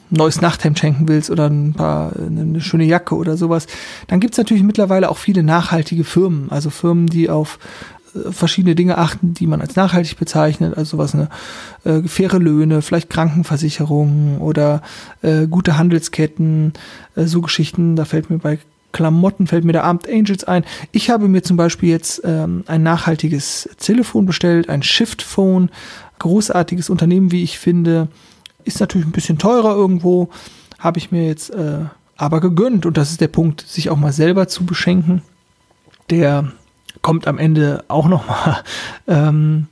neues 0.10 0.41
Nachthemd 0.41 0.79
schenken 0.79 1.08
willst 1.08 1.29
oder 1.29 1.50
ein 1.50 1.74
paar, 1.74 2.13
eine 2.15 2.62
schöne 2.62 2.86
Jacke 2.86 3.15
oder 3.15 3.36
sowas, 3.36 3.67
dann 4.08 4.20
gibt's 4.20 4.38
natürlich 4.38 4.63
mittlerweile 4.63 5.10
auch 5.10 5.17
viele 5.17 5.43
nachhaltige 5.43 6.03
Firmen, 6.03 6.51
also 6.51 6.70
Firmen, 6.70 7.08
die 7.08 7.29
auf 7.29 7.60
äh, 8.13 8.32
verschiedene 8.32 8.75
Dinge 8.75 8.98
achten, 8.98 9.34
die 9.34 9.48
man 9.48 9.62
als 9.62 9.75
nachhaltig 9.75 10.17
bezeichnet, 10.17 10.77
also 10.77 10.98
was 10.98 11.15
eine 11.15 11.29
äh, 11.84 12.03
faire 12.03 12.39
Löhne, 12.39 12.82
vielleicht 12.82 13.10
Krankenversicherung 13.10 14.39
oder 14.39 14.82
äh, 15.22 15.48
gute 15.48 15.77
Handelsketten, 15.77 16.74
äh, 17.15 17.25
so 17.25 17.41
Geschichten. 17.41 17.96
Da 17.96 18.05
fällt 18.05 18.29
mir 18.29 18.38
bei 18.38 18.60
Klamotten 18.93 19.48
fällt 19.48 19.65
mir 19.65 19.74
der 19.74 19.84
Armed 19.84 20.08
Angels 20.08 20.43
ein. 20.43 20.63
Ich 20.91 21.10
habe 21.10 21.27
mir 21.27 21.41
zum 21.41 21.58
Beispiel 21.58 21.89
jetzt 21.89 22.22
ähm, 22.24 22.63
ein 22.67 22.84
nachhaltiges 22.84 23.67
Telefon 23.79 24.27
bestellt, 24.27 24.70
ein 24.70 24.84
Shift 24.84 25.24
Phone, 25.24 25.70
großartiges 26.23 26.89
Unternehmen, 26.89 27.31
wie 27.31 27.43
ich 27.43 27.59
finde. 27.59 28.07
Ist 28.63 28.79
natürlich 28.79 29.05
ein 29.05 29.11
bisschen 29.11 29.37
teurer 29.37 29.75
irgendwo, 29.75 30.29
habe 30.79 30.97
ich 30.97 31.11
mir 31.11 31.27
jetzt 31.27 31.49
äh, 31.51 31.85
aber 32.15 32.39
gegönnt. 32.39 32.85
Und 32.85 32.97
das 32.97 33.11
ist 33.11 33.21
der 33.21 33.27
Punkt, 33.27 33.61
sich 33.61 33.89
auch 33.89 33.97
mal 33.97 34.13
selber 34.13 34.47
zu 34.47 34.65
beschenken. 34.65 35.21
Der 36.09 36.51
kommt 37.01 37.27
am 37.27 37.37
Ende 37.37 37.83
auch 37.87 38.07
noch 38.07 38.27
mal. 38.27 38.63
Ähm, 39.05 39.67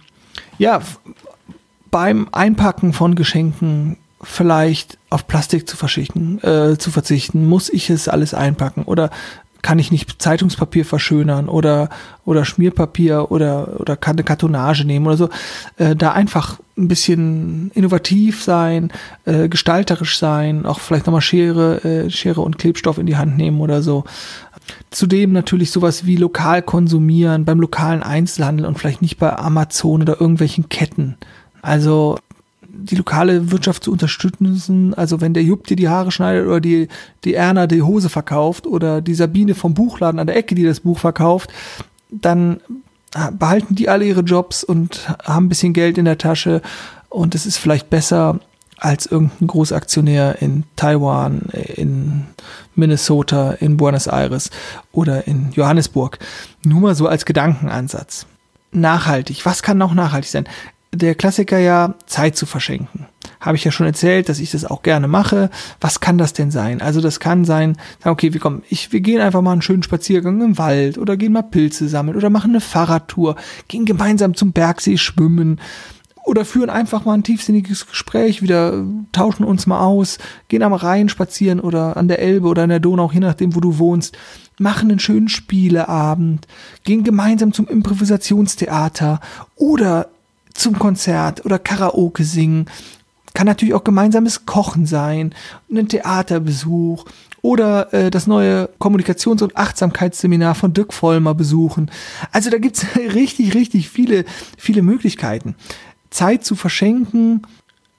ja, 0.57 0.81
beim 1.89 2.27
Einpacken 2.33 2.91
von 2.91 3.15
Geschenken 3.15 3.95
vielleicht 4.21 4.97
auf 5.09 5.25
Plastik 5.25 5.67
zu 5.67 5.77
verschichten, 5.77 6.39
äh, 6.43 6.77
zu 6.77 6.91
verzichten? 6.91 7.47
Muss 7.47 7.69
ich 7.69 7.89
es 7.89 8.07
alles 8.07 8.33
einpacken 8.33 8.83
oder 8.83 9.09
kann 9.61 9.79
ich 9.79 9.91
nicht 9.91 10.21
Zeitungspapier 10.21 10.85
verschönern 10.85 11.49
oder 11.49 11.89
oder 12.25 12.45
Schmierpapier 12.45 13.31
oder 13.31 13.79
oder 13.79 13.95
kann 13.95 14.15
eine 14.15 14.23
Kartonage 14.23 14.85
nehmen 14.85 15.07
oder 15.07 15.17
so? 15.17 15.29
Äh, 15.77 15.95
da 15.95 16.11
einfach 16.11 16.59
ein 16.77 16.87
bisschen 16.87 17.71
innovativ 17.73 18.43
sein, 18.43 18.91
äh, 19.25 19.49
gestalterisch 19.49 20.17
sein, 20.17 20.65
auch 20.65 20.79
vielleicht 20.79 21.05
nochmal 21.05 21.21
Schere, 21.21 21.83
äh, 21.83 22.09
Schere 22.09 22.41
und 22.41 22.57
Klebstoff 22.57 22.97
in 22.97 23.05
die 23.05 23.17
Hand 23.17 23.37
nehmen 23.37 23.61
oder 23.61 23.81
so. 23.81 24.03
Zudem 24.89 25.31
natürlich 25.31 25.71
sowas 25.71 26.05
wie 26.05 26.15
lokal 26.15 26.61
konsumieren 26.61 27.45
beim 27.45 27.59
lokalen 27.59 28.03
Einzelhandel 28.03 28.65
und 28.65 28.79
vielleicht 28.79 29.01
nicht 29.01 29.17
bei 29.17 29.35
Amazon 29.37 30.01
oder 30.01 30.19
irgendwelchen 30.19 30.69
Ketten. 30.69 31.17
Also 31.61 32.17
die 32.81 32.95
lokale 32.95 33.51
Wirtschaft 33.51 33.83
zu 33.83 33.91
unterstützen. 33.91 34.93
Also 34.93 35.21
wenn 35.21 35.33
der 35.33 35.43
Jupp 35.43 35.67
dir 35.67 35.75
die 35.75 35.89
Haare 35.89 36.11
schneidet 36.11 36.47
oder 36.47 36.59
die, 36.59 36.87
die 37.23 37.33
Erna 37.33 37.67
die 37.67 37.81
Hose 37.81 38.09
verkauft 38.09 38.67
oder 38.67 39.01
die 39.01 39.13
Sabine 39.13 39.55
vom 39.55 39.73
Buchladen 39.73 40.19
an 40.19 40.27
der 40.27 40.35
Ecke, 40.35 40.55
die 40.55 40.63
das 40.63 40.81
Buch 40.81 40.99
verkauft, 40.99 41.51
dann 42.09 42.61
behalten 43.37 43.75
die 43.75 43.89
alle 43.89 44.05
ihre 44.05 44.21
Jobs 44.21 44.63
und 44.63 45.07
haben 45.23 45.45
ein 45.45 45.49
bisschen 45.49 45.73
Geld 45.73 45.97
in 45.97 46.05
der 46.05 46.17
Tasche 46.17 46.61
und 47.09 47.35
es 47.35 47.45
ist 47.45 47.57
vielleicht 47.57 47.89
besser 47.89 48.39
als 48.77 49.05
irgendein 49.05 49.47
Großaktionär 49.47 50.41
in 50.41 50.63
Taiwan, 50.75 51.41
in 51.75 52.25
Minnesota, 52.73 53.51
in 53.51 53.77
Buenos 53.77 54.07
Aires 54.07 54.49
oder 54.91 55.27
in 55.27 55.51
Johannesburg. 55.51 56.17
Nur 56.65 56.81
mal 56.81 56.95
so 56.95 57.07
als 57.07 57.25
Gedankenansatz. 57.25 58.25
Nachhaltig. 58.71 59.45
Was 59.45 59.61
kann 59.61 59.77
noch 59.77 59.93
nachhaltig 59.93 60.31
sein? 60.31 60.47
Der 60.93 61.15
Klassiker 61.15 61.57
ja, 61.57 61.95
Zeit 62.05 62.35
zu 62.35 62.45
verschenken. 62.45 63.05
Habe 63.39 63.55
ich 63.55 63.63
ja 63.63 63.71
schon 63.71 63.87
erzählt, 63.87 64.29
dass 64.29 64.39
ich 64.39 64.51
das 64.51 64.65
auch 64.65 64.83
gerne 64.83 65.07
mache. 65.07 65.49
Was 65.79 65.99
kann 65.99 66.17
das 66.17 66.33
denn 66.33 66.51
sein? 66.51 66.81
Also 66.81 67.01
das 67.01 67.19
kann 67.19 67.45
sein, 67.45 67.77
okay, 68.03 68.33
wir 68.33 68.39
kommen, 68.39 68.63
ich, 68.69 68.91
wir 68.91 68.99
gehen 68.99 69.21
einfach 69.21 69.41
mal 69.41 69.53
einen 69.53 69.61
schönen 69.61 69.83
Spaziergang 69.83 70.41
im 70.41 70.57
Wald 70.57 70.97
oder 70.97 71.17
gehen 71.17 71.33
mal 71.33 71.41
Pilze 71.43 71.87
sammeln 71.87 72.17
oder 72.17 72.29
machen 72.29 72.51
eine 72.51 72.61
Fahrradtour, 72.61 73.35
gehen 73.67 73.85
gemeinsam 73.85 74.35
zum 74.35 74.51
Bergsee 74.51 74.97
schwimmen 74.97 75.59
oder 76.23 76.45
führen 76.45 76.69
einfach 76.69 77.05
mal 77.05 77.13
ein 77.13 77.23
tiefsinniges 77.23 77.87
Gespräch, 77.87 78.41
wieder 78.41 78.85
tauschen 79.11 79.43
uns 79.43 79.65
mal 79.65 79.79
aus, 79.79 80.19
gehen 80.49 80.61
am 80.61 80.73
Rhein 80.73 81.09
spazieren 81.09 81.59
oder 81.59 81.97
an 81.97 82.07
der 82.07 82.19
Elbe 82.19 82.47
oder 82.47 82.63
an 82.63 82.69
der 82.69 82.79
Donau, 82.79 83.09
je 83.11 83.21
nachdem, 83.21 83.55
wo 83.55 83.59
du 83.59 83.79
wohnst, 83.79 84.17
machen 84.59 84.91
einen 84.91 84.99
schönen 84.99 85.29
Spieleabend, 85.29 86.47
gehen 86.83 87.03
gemeinsam 87.03 87.53
zum 87.53 87.67
Improvisationstheater 87.67 89.19
oder 89.55 90.09
zum 90.61 90.77
Konzert 90.77 91.45
oder 91.45 91.59
Karaoke 91.59 92.23
singen. 92.23 92.67
Kann 93.33 93.47
natürlich 93.47 93.73
auch 93.73 93.83
gemeinsames 93.83 94.45
Kochen 94.45 94.85
sein, 94.85 95.33
ein 95.71 95.87
Theaterbesuch 95.87 97.05
oder 97.41 97.93
äh, 97.93 98.11
das 98.11 98.27
neue 98.27 98.69
Kommunikations- 98.79 99.41
und 99.41 99.57
Achtsamkeitsseminar 99.57 100.53
von 100.53 100.73
Dirk 100.73 100.93
Vollmer 100.93 101.33
besuchen. 101.33 101.89
Also 102.31 102.49
da 102.49 102.57
gibt's 102.57 102.85
richtig, 102.95 103.55
richtig 103.55 103.89
viele, 103.89 104.25
viele 104.57 104.81
Möglichkeiten. 104.81 105.55
Zeit 106.09 106.43
zu 106.43 106.55
verschenken, 106.55 107.47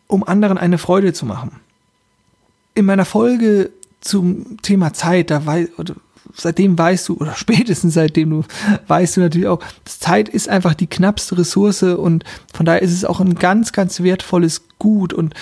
um 0.07 0.23
anderen 0.23 0.59
eine 0.59 0.79
Freude 0.79 1.13
zu 1.13 1.27
machen. 1.27 1.61
In 2.75 2.85
meiner 2.85 3.05
Folge 3.05 3.71
zum 4.01 4.61
Thema 4.63 4.93
Zeit, 4.93 5.31
da 5.31 5.45
weiß, 5.45 5.69
seitdem 6.35 6.79
weißt 6.79 7.09
du, 7.09 7.17
oder 7.17 7.35
spätestens 7.37 7.95
seitdem 7.95 8.31
du 8.31 8.45
weißt 8.87 9.17
du 9.17 9.21
natürlich 9.21 9.49
auch, 9.49 9.61
Zeit 9.85 10.29
ist 10.29 10.49
einfach 10.49 10.75
die 10.75 10.87
knappste 10.87 11.39
Ressource 11.39 11.83
und 11.83 12.25
von 12.53 12.67
daher 12.67 12.83
ist 12.83 12.93
es 12.93 13.05
auch 13.05 13.21
ein 13.21 13.35
ganz, 13.35 13.73
ganz 13.73 14.03
wertvolles 14.03 14.63
Gut 14.79 15.13
und 15.13 15.35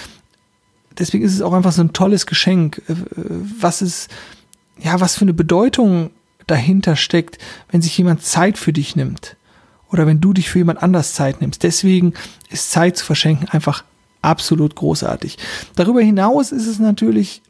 deswegen 0.98 1.24
ist 1.24 1.34
es 1.34 1.42
auch 1.42 1.52
einfach 1.52 1.72
so 1.72 1.82
ein 1.82 1.92
tolles 1.92 2.26
Geschenk, 2.26 2.82
äh, 2.88 2.94
was 3.60 3.82
es, 3.82 4.08
ja, 4.78 5.00
was 5.00 5.16
für 5.16 5.22
eine 5.22 5.34
Bedeutung 5.34 6.10
dahinter 6.46 6.96
steckt, 6.96 7.38
wenn 7.70 7.82
sich 7.82 7.96
jemand 7.96 8.22
Zeit 8.22 8.58
für 8.58 8.72
dich 8.72 8.96
nimmt 8.96 9.36
oder 9.90 10.06
wenn 10.06 10.20
du 10.20 10.32
dich 10.32 10.50
für 10.50 10.58
jemand 10.58 10.82
anders 10.82 11.14
Zeit 11.14 11.40
nimmst. 11.40 11.62
Deswegen 11.62 12.14
ist 12.48 12.70
Zeit 12.70 12.96
zu 12.96 13.04
verschenken 13.04 13.48
einfach 13.48 13.84
absolut 14.22 14.74
großartig. 14.76 15.38
Darüber 15.76 16.00
hinaus 16.00 16.52
ist 16.52 16.66
es 16.66 16.78
natürlich 16.78 17.42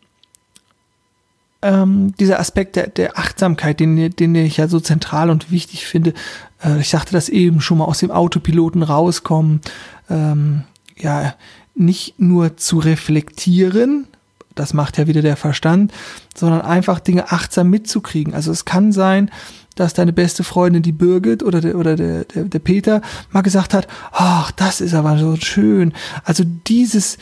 ähm, 1.63 2.15
dieser 2.19 2.41
Aspekt 2.41 2.77
der, 2.77 2.87
der 2.89 3.19
Achtsamkeit, 3.19 3.81
den, 3.81 4.11
den 4.11 4.35
ich 4.35 4.57
ja 4.57 4.69
so 4.69 4.81
zentral 4.81 5.31
und 5.31 5.51
wichtig 5.51 5.87
finde. 5.87 6.15
Äh, 6.63 6.81
ich 6.81 6.89
sagte 6.89 7.13
das 7.13 7.29
eben 7.29 7.61
schon 7.61 7.79
mal 7.79 7.85
aus 7.85 7.99
dem 7.99 8.11
Autopiloten 8.11 8.83
rauskommen, 8.83 9.61
ähm, 10.09 10.63
ja, 10.97 11.35
nicht 11.75 12.19
nur 12.19 12.57
zu 12.57 12.79
reflektieren, 12.79 14.07
das 14.55 14.75
macht 14.75 14.99
ja 14.99 15.07
wieder 15.07 15.23
der 15.23 15.37
Verstand, 15.37 15.93
sondern 16.35 16.61
einfach 16.63 17.01
Dinge 17.01 17.33
achtsam 17.33 17.71
mitzukriegen. 17.71 18.35
Also 18.35 18.51
es 18.51 18.65
kann 18.65 18.93
sein, 18.93 19.31
dass 19.77 19.95
deine 19.95 20.13
beste 20.13 20.45
Freundin, 20.45 20.83
die 20.83 20.93
Birgit 20.93 21.43
oder 21.43 21.61
der, 21.61 21.77
oder 21.77 21.97
der, 21.97 22.25
der, 22.25 22.45
der 22.45 22.59
Peter, 22.59 23.01
mal 23.31 23.41
gesagt 23.43 23.73
hat, 23.73 23.87
ach, 24.13 24.51
das 24.51 24.81
ist 24.81 24.95
aber 24.95 25.17
so 25.19 25.37
schön. 25.37 25.95
Also 26.25 26.45
dieses, 26.45 27.17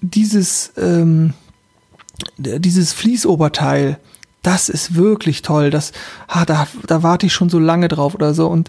dieses, 0.00 0.72
ähm, 0.76 1.34
dieses 2.36 2.92
Fließoberteil, 2.92 3.98
das 4.42 4.68
ist 4.68 4.94
wirklich 4.94 5.42
toll. 5.42 5.70
Das, 5.70 5.92
ah, 6.28 6.44
da, 6.44 6.66
da 6.86 7.02
warte 7.02 7.26
ich 7.26 7.32
schon 7.32 7.48
so 7.48 7.58
lange 7.58 7.88
drauf 7.88 8.14
oder 8.14 8.34
so. 8.34 8.48
Und 8.48 8.68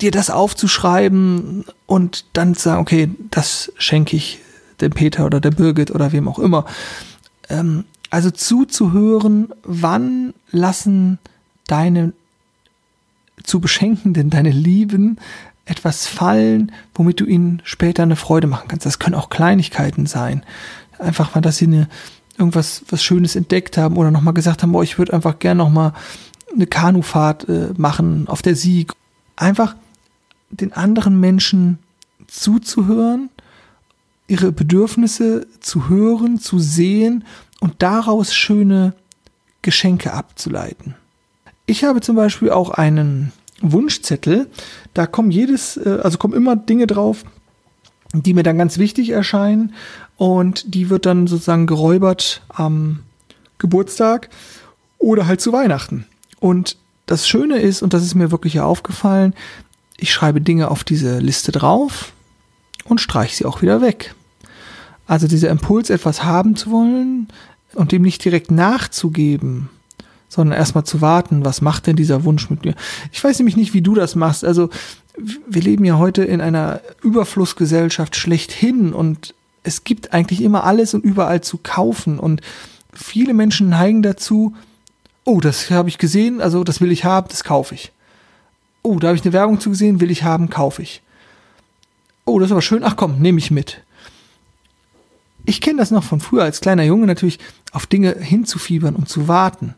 dir 0.00 0.10
das 0.10 0.30
aufzuschreiben 0.30 1.64
und 1.86 2.24
dann 2.32 2.54
zu 2.54 2.62
sagen, 2.62 2.80
okay, 2.80 3.10
das 3.30 3.72
schenke 3.76 4.16
ich 4.16 4.38
dem 4.80 4.92
Peter 4.92 5.26
oder 5.26 5.40
der 5.40 5.50
Birgit 5.50 5.90
oder 5.90 6.12
wem 6.12 6.28
auch 6.28 6.38
immer. 6.38 6.64
Ähm, 7.48 7.84
also 8.08 8.30
zuzuhören, 8.30 9.52
wann 9.62 10.34
lassen 10.50 11.18
deine 11.66 12.12
zu 13.44 13.60
Beschenkenden, 13.60 14.30
deine 14.30 14.50
Lieben 14.50 15.18
etwas 15.64 16.06
fallen, 16.06 16.72
womit 16.94 17.20
du 17.20 17.24
ihnen 17.24 17.62
später 17.64 18.02
eine 18.02 18.16
Freude 18.16 18.46
machen 18.46 18.68
kannst. 18.68 18.86
Das 18.86 18.98
können 18.98 19.14
auch 19.14 19.30
Kleinigkeiten 19.30 20.06
sein. 20.06 20.42
Einfach 20.98 21.34
mal, 21.34 21.40
dass 21.40 21.58
sie 21.58 21.66
eine, 21.66 21.88
irgendwas 22.40 22.82
was 22.88 23.02
Schönes 23.02 23.36
entdeckt 23.36 23.76
haben 23.78 23.96
oder 23.96 24.10
nochmal 24.10 24.34
gesagt 24.34 24.62
haben, 24.62 24.72
boah, 24.72 24.82
ich 24.82 24.98
würde 24.98 25.12
einfach 25.12 25.38
gern 25.38 25.58
nochmal 25.58 25.92
eine 26.52 26.66
Kanufahrt 26.66 27.48
äh, 27.48 27.68
machen 27.76 28.26
auf 28.26 28.42
der 28.42 28.56
Sieg. 28.56 28.92
Einfach 29.36 29.76
den 30.50 30.72
anderen 30.72 31.20
Menschen 31.20 31.78
zuzuhören, 32.26 33.30
ihre 34.26 34.52
Bedürfnisse 34.52 35.46
zu 35.60 35.88
hören, 35.88 36.38
zu 36.38 36.58
sehen 36.58 37.24
und 37.60 37.74
daraus 37.78 38.34
schöne 38.34 38.94
Geschenke 39.62 40.12
abzuleiten. 40.12 40.94
Ich 41.66 41.84
habe 41.84 42.00
zum 42.00 42.16
Beispiel 42.16 42.50
auch 42.50 42.70
einen 42.70 43.32
Wunschzettel. 43.60 44.48
Da 44.94 45.06
kommen 45.06 45.30
jedes, 45.30 45.76
äh, 45.76 46.00
also 46.02 46.18
kommen 46.18 46.34
immer 46.34 46.56
Dinge 46.56 46.86
drauf, 46.86 47.24
die 48.12 48.34
mir 48.34 48.42
dann 48.42 48.58
ganz 48.58 48.78
wichtig 48.78 49.10
erscheinen 49.10 49.74
und 50.16 50.74
die 50.74 50.90
wird 50.90 51.06
dann 51.06 51.26
sozusagen 51.26 51.66
geräubert 51.66 52.42
am 52.48 53.00
Geburtstag 53.58 54.28
oder 54.98 55.26
halt 55.26 55.40
zu 55.40 55.52
Weihnachten. 55.52 56.06
Und 56.40 56.76
das 57.06 57.28
Schöne 57.28 57.58
ist, 57.58 57.82
und 57.82 57.92
das 57.92 58.04
ist 58.04 58.14
mir 58.14 58.30
wirklich 58.30 58.60
aufgefallen, 58.60 59.34
ich 59.96 60.12
schreibe 60.12 60.40
Dinge 60.40 60.70
auf 60.70 60.84
diese 60.84 61.18
Liste 61.18 61.52
drauf 61.52 62.12
und 62.84 63.00
streiche 63.00 63.36
sie 63.36 63.44
auch 63.44 63.62
wieder 63.62 63.80
weg. 63.80 64.14
Also 65.06 65.26
dieser 65.26 65.50
Impuls, 65.50 65.90
etwas 65.90 66.24
haben 66.24 66.56
zu 66.56 66.70
wollen 66.70 67.28
und 67.74 67.92
dem 67.92 68.02
nicht 68.02 68.24
direkt 68.24 68.50
nachzugeben, 68.50 69.68
sondern 70.28 70.56
erstmal 70.56 70.84
zu 70.84 71.00
warten, 71.00 71.44
was 71.44 71.60
macht 71.60 71.86
denn 71.86 71.96
dieser 71.96 72.24
Wunsch 72.24 72.48
mit 72.48 72.64
mir? 72.64 72.74
Ich 73.12 73.22
weiß 73.22 73.38
nämlich 73.38 73.56
nicht, 73.56 73.74
wie 73.74 73.82
du 73.82 73.94
das 73.94 74.14
machst. 74.14 74.44
Also 74.44 74.70
wir 75.48 75.62
leben 75.62 75.84
ja 75.84 75.98
heute 75.98 76.24
in 76.24 76.40
einer 76.40 76.80
Überflussgesellschaft 77.02 78.16
schlechthin 78.16 78.92
und 78.92 79.34
es 79.62 79.84
gibt 79.84 80.12
eigentlich 80.12 80.42
immer 80.42 80.64
alles 80.64 80.94
und 80.94 81.04
überall 81.04 81.42
zu 81.42 81.58
kaufen 81.58 82.18
und 82.18 82.40
viele 82.92 83.34
Menschen 83.34 83.68
neigen 83.68 84.02
dazu, 84.02 84.54
oh, 85.24 85.40
das 85.40 85.70
habe 85.70 85.88
ich 85.88 85.98
gesehen, 85.98 86.40
also 86.40 86.64
das 86.64 86.80
will 86.80 86.92
ich 86.92 87.04
haben, 87.04 87.28
das 87.28 87.44
kaufe 87.44 87.74
ich. 87.74 87.92
Oh, 88.82 88.98
da 88.98 89.08
habe 89.08 89.16
ich 89.16 89.24
eine 89.24 89.32
Werbung 89.32 89.60
zugesehen, 89.60 90.00
will 90.00 90.10
ich 90.10 90.22
haben, 90.22 90.48
kaufe 90.48 90.82
ich. 90.82 91.02
Oh, 92.24 92.38
das 92.38 92.46
ist 92.46 92.52
aber 92.52 92.62
schön. 92.62 92.84
Ach 92.84 92.96
komm, 92.96 93.20
nehme 93.20 93.38
ich 93.38 93.50
mit. 93.50 93.82
Ich 95.44 95.60
kenne 95.60 95.78
das 95.78 95.90
noch 95.90 96.04
von 96.04 96.20
früher 96.20 96.44
als 96.44 96.60
kleiner 96.60 96.84
Junge 96.84 97.06
natürlich, 97.06 97.38
auf 97.72 97.86
Dinge 97.86 98.14
hinzufiebern 98.18 98.94
und 98.94 99.08
zu 99.08 99.28
warten. 99.28 99.74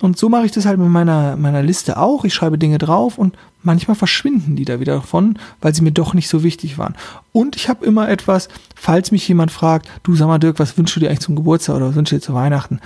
Und 0.00 0.16
so 0.16 0.28
mache 0.28 0.46
ich 0.46 0.52
das 0.52 0.64
halt 0.64 0.78
mit 0.78 0.88
meiner, 0.88 1.36
meiner 1.36 1.62
Liste 1.62 1.98
auch. 1.98 2.24
Ich 2.24 2.32
schreibe 2.32 2.58
Dinge 2.58 2.78
drauf 2.78 3.18
und 3.18 3.36
manchmal 3.62 3.94
verschwinden 3.94 4.56
die 4.56 4.64
da 4.64 4.80
wieder 4.80 4.94
davon, 4.94 5.38
weil 5.60 5.74
sie 5.74 5.82
mir 5.82 5.92
doch 5.92 6.14
nicht 6.14 6.28
so 6.28 6.42
wichtig 6.42 6.78
waren. 6.78 6.96
Und 7.32 7.56
ich 7.56 7.68
habe 7.68 7.84
immer 7.84 8.08
etwas, 8.08 8.48
falls 8.74 9.12
mich 9.12 9.28
jemand 9.28 9.50
fragt, 9.50 9.88
du 10.02 10.16
sag 10.16 10.26
mal 10.26 10.38
Dirk, 10.38 10.58
was 10.58 10.78
wünschst 10.78 10.96
du 10.96 11.00
dir 11.00 11.08
eigentlich 11.08 11.20
zum 11.20 11.36
Geburtstag 11.36 11.76
oder 11.76 11.88
was 11.88 11.94
wünschst 11.94 12.12
du 12.12 12.16
dir 12.16 12.22
zu 12.22 12.34
Weihnachten? 12.34 12.80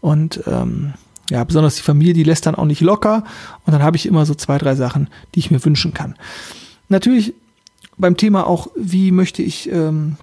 Und 0.00 0.42
ähm, 0.46 0.92
ja, 1.30 1.42
besonders 1.44 1.76
die 1.76 1.82
Familie, 1.82 2.12
die 2.12 2.24
lässt 2.24 2.46
dann 2.46 2.54
auch 2.54 2.64
nicht 2.64 2.80
locker. 2.80 3.24
Und 3.64 3.72
dann 3.72 3.82
habe 3.82 3.96
ich 3.96 4.06
immer 4.06 4.26
so 4.26 4.34
zwei, 4.34 4.58
drei 4.58 4.74
Sachen, 4.74 5.08
die 5.34 5.40
ich 5.40 5.50
mir 5.50 5.64
wünschen 5.64 5.94
kann. 5.94 6.16
Natürlich 6.88 7.34
beim 7.96 8.16
Thema 8.16 8.46
auch, 8.46 8.68
wie 8.76 9.10
möchte 9.10 9.42
ich 9.42 9.70
ähm, 9.70 10.16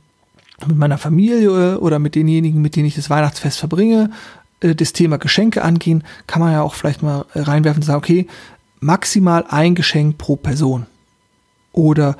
mit 0.65 0.77
meiner 0.77 0.97
Familie 0.97 1.79
oder 1.79 1.99
mit 1.99 2.15
denjenigen, 2.15 2.61
mit 2.61 2.75
denen 2.75 2.87
ich 2.87 2.95
das 2.95 3.09
Weihnachtsfest 3.09 3.59
verbringe, 3.59 4.11
äh, 4.59 4.75
das 4.75 4.93
Thema 4.93 5.17
Geschenke 5.17 5.63
angehen, 5.63 6.03
kann 6.27 6.41
man 6.41 6.51
ja 6.51 6.61
auch 6.61 6.73
vielleicht 6.73 7.03
mal 7.03 7.25
reinwerfen 7.33 7.81
und 7.81 7.85
sagen, 7.85 7.97
okay, 7.97 8.27
maximal 8.79 9.45
ein 9.49 9.75
Geschenk 9.75 10.17
pro 10.17 10.35
Person. 10.35 10.85
Oder 11.71 12.15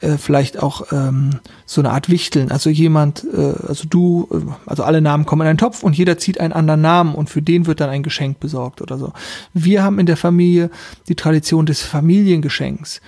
äh, 0.00 0.16
vielleicht 0.16 0.62
auch 0.62 0.92
ähm, 0.92 1.40
so 1.66 1.80
eine 1.80 1.90
Art 1.90 2.08
Wichteln. 2.08 2.50
Also 2.50 2.70
jemand, 2.70 3.24
äh, 3.34 3.54
also 3.66 3.86
du, 3.88 4.28
äh, 4.32 4.50
also 4.64 4.82
alle 4.82 5.02
Namen 5.02 5.26
kommen 5.26 5.42
in 5.42 5.48
einen 5.48 5.58
Topf 5.58 5.82
und 5.82 5.96
jeder 5.96 6.16
zieht 6.16 6.40
einen 6.40 6.54
anderen 6.54 6.80
Namen 6.80 7.14
und 7.14 7.28
für 7.28 7.42
den 7.42 7.66
wird 7.66 7.80
dann 7.80 7.90
ein 7.90 8.02
Geschenk 8.02 8.40
besorgt 8.40 8.80
oder 8.80 8.96
so. 8.96 9.12
Wir 9.52 9.82
haben 9.82 9.98
in 9.98 10.06
der 10.06 10.16
Familie 10.16 10.70
die 11.08 11.16
Tradition 11.16 11.66
des 11.66 11.82
Familiengeschenks. 11.82 13.02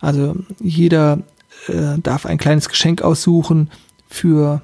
Also 0.00 0.36
jeder 0.60 1.20
äh, 1.66 1.98
darf 2.02 2.26
ein 2.26 2.38
kleines 2.38 2.68
Geschenk 2.68 3.00
aussuchen 3.00 3.70
für 4.08 4.60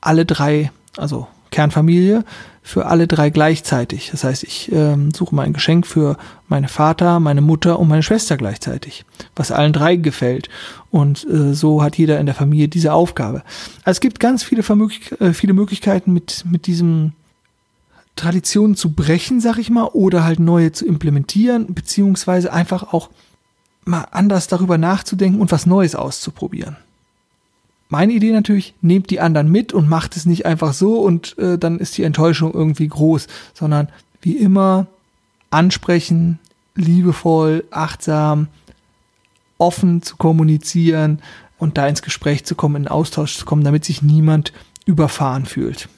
alle 0.00 0.24
drei, 0.24 0.70
also 0.96 1.26
Kernfamilie, 1.50 2.24
für 2.66 2.86
alle 2.86 3.06
drei 3.06 3.28
gleichzeitig. 3.28 4.08
Das 4.10 4.24
heißt, 4.24 4.42
ich 4.42 4.72
ähm, 4.72 5.12
suche 5.12 5.34
mal 5.34 5.42
ein 5.42 5.52
Geschenk 5.52 5.86
für 5.86 6.16
meine 6.48 6.68
Vater, 6.68 7.20
meine 7.20 7.42
Mutter 7.42 7.78
und 7.78 7.88
meine 7.88 8.02
Schwester 8.02 8.38
gleichzeitig, 8.38 9.04
was 9.36 9.52
allen 9.52 9.74
drei 9.74 9.96
gefällt. 9.96 10.48
Und 10.90 11.28
äh, 11.28 11.52
so 11.52 11.82
hat 11.82 11.98
jeder 11.98 12.18
in 12.18 12.24
der 12.24 12.34
Familie 12.34 12.68
diese 12.68 12.94
Aufgabe. 12.94 13.42
Also 13.84 13.98
es 13.98 14.00
gibt 14.00 14.18
ganz 14.18 14.42
viele, 14.42 14.62
äh, 15.20 15.34
viele 15.34 15.52
Möglichkeiten 15.52 16.14
mit, 16.14 16.46
mit 16.50 16.66
diesem 16.66 17.12
Traditionen 18.16 18.76
zu 18.76 18.94
brechen, 18.94 19.42
sag 19.42 19.58
ich 19.58 19.68
mal, 19.68 19.90
oder 19.92 20.24
halt 20.24 20.40
neue 20.40 20.72
zu 20.72 20.86
implementieren, 20.86 21.74
beziehungsweise 21.74 22.50
einfach 22.50 22.94
auch 22.94 23.10
mal 23.84 24.06
anders 24.10 24.48
darüber 24.48 24.78
nachzudenken 24.78 25.38
und 25.38 25.52
was 25.52 25.66
Neues 25.66 25.94
auszuprobieren. 25.94 26.78
Meine 27.94 28.12
Idee 28.12 28.32
natürlich, 28.32 28.74
nehmt 28.80 29.10
die 29.10 29.20
anderen 29.20 29.52
mit 29.52 29.72
und 29.72 29.88
macht 29.88 30.16
es 30.16 30.26
nicht 30.26 30.46
einfach 30.46 30.72
so 30.72 30.98
und 30.98 31.38
äh, 31.38 31.58
dann 31.58 31.78
ist 31.78 31.96
die 31.96 32.02
Enttäuschung 32.02 32.52
irgendwie 32.52 32.88
groß, 32.88 33.28
sondern 33.52 33.88
wie 34.20 34.36
immer 34.36 34.88
ansprechen, 35.50 36.40
liebevoll, 36.74 37.62
achtsam, 37.70 38.48
offen 39.58 40.02
zu 40.02 40.16
kommunizieren 40.16 41.20
und 41.56 41.78
da 41.78 41.86
ins 41.86 42.02
Gespräch 42.02 42.44
zu 42.44 42.56
kommen, 42.56 42.82
in 42.82 42.88
Austausch 42.88 43.38
zu 43.38 43.44
kommen, 43.44 43.62
damit 43.62 43.84
sich 43.84 44.02
niemand 44.02 44.52
überfahren 44.86 45.46
fühlt. 45.46 45.88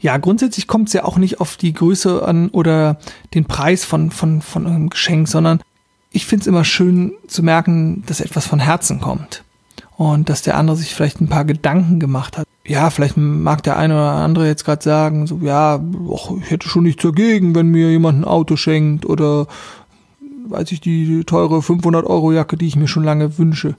Ja, 0.00 0.16
grundsätzlich 0.16 0.66
kommt 0.66 0.88
es 0.88 0.94
ja 0.94 1.04
auch 1.04 1.18
nicht 1.18 1.40
auf 1.40 1.56
die 1.56 1.72
Größe 1.72 2.26
an 2.26 2.48
oder 2.48 2.98
den 3.34 3.44
Preis 3.44 3.84
von, 3.84 4.10
von, 4.10 4.42
von 4.42 4.66
einem 4.66 4.90
Geschenk, 4.90 5.28
sondern 5.28 5.60
ich 6.10 6.26
finde 6.26 6.40
es 6.40 6.46
immer 6.48 6.64
schön 6.64 7.12
zu 7.28 7.44
merken, 7.44 8.02
dass 8.06 8.20
etwas 8.20 8.44
von 8.44 8.58
Herzen 8.58 8.98
kommt 8.98 9.44
und 9.98 10.28
dass 10.28 10.42
der 10.42 10.56
andere 10.56 10.76
sich 10.76 10.94
vielleicht 10.94 11.20
ein 11.20 11.28
paar 11.28 11.44
Gedanken 11.44 11.98
gemacht 11.98 12.38
hat. 12.38 12.46
Ja, 12.64 12.88
vielleicht 12.88 13.16
mag 13.16 13.64
der 13.64 13.76
eine 13.76 13.94
oder 13.94 14.12
andere 14.12 14.46
jetzt 14.46 14.64
gerade 14.64 14.82
sagen, 14.82 15.26
so 15.26 15.40
ja, 15.42 15.80
och, 16.06 16.38
ich 16.40 16.50
hätte 16.50 16.68
schon 16.68 16.84
nichts 16.84 17.02
dagegen, 17.02 17.56
wenn 17.56 17.66
mir 17.66 17.90
jemand 17.90 18.20
ein 18.20 18.24
Auto 18.24 18.54
schenkt 18.54 19.04
oder 19.04 19.48
weiß 20.46 20.70
ich 20.70 20.80
die 20.80 21.24
teure 21.24 21.62
500 21.62 22.06
Euro 22.06 22.30
Jacke, 22.30 22.56
die 22.56 22.68
ich 22.68 22.76
mir 22.76 22.86
schon 22.86 23.02
lange 23.02 23.38
wünsche. 23.38 23.74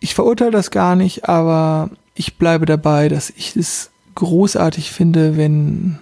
Ich 0.00 0.16
verurteile 0.16 0.50
das 0.50 0.72
gar 0.72 0.96
nicht, 0.96 1.28
aber 1.28 1.90
ich 2.16 2.36
bleibe 2.36 2.66
dabei, 2.66 3.08
dass 3.08 3.30
ich 3.30 3.54
es 3.54 3.90
großartig 4.16 4.90
finde, 4.90 5.36
wenn 5.36 6.00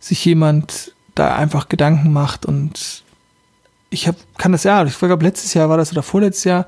sich 0.00 0.24
jemand 0.24 0.94
da 1.14 1.34
einfach 1.34 1.68
Gedanken 1.68 2.14
macht 2.14 2.46
und 2.46 3.02
ich 3.90 4.08
hab, 4.08 4.16
kann 4.38 4.52
das 4.52 4.64
ja, 4.64 4.82
ich 4.86 4.98
glaube 4.98 5.22
letztes 5.22 5.52
Jahr 5.52 5.68
war 5.68 5.76
das 5.76 5.92
oder 5.92 6.02
vorletztes 6.02 6.44
Jahr, 6.44 6.66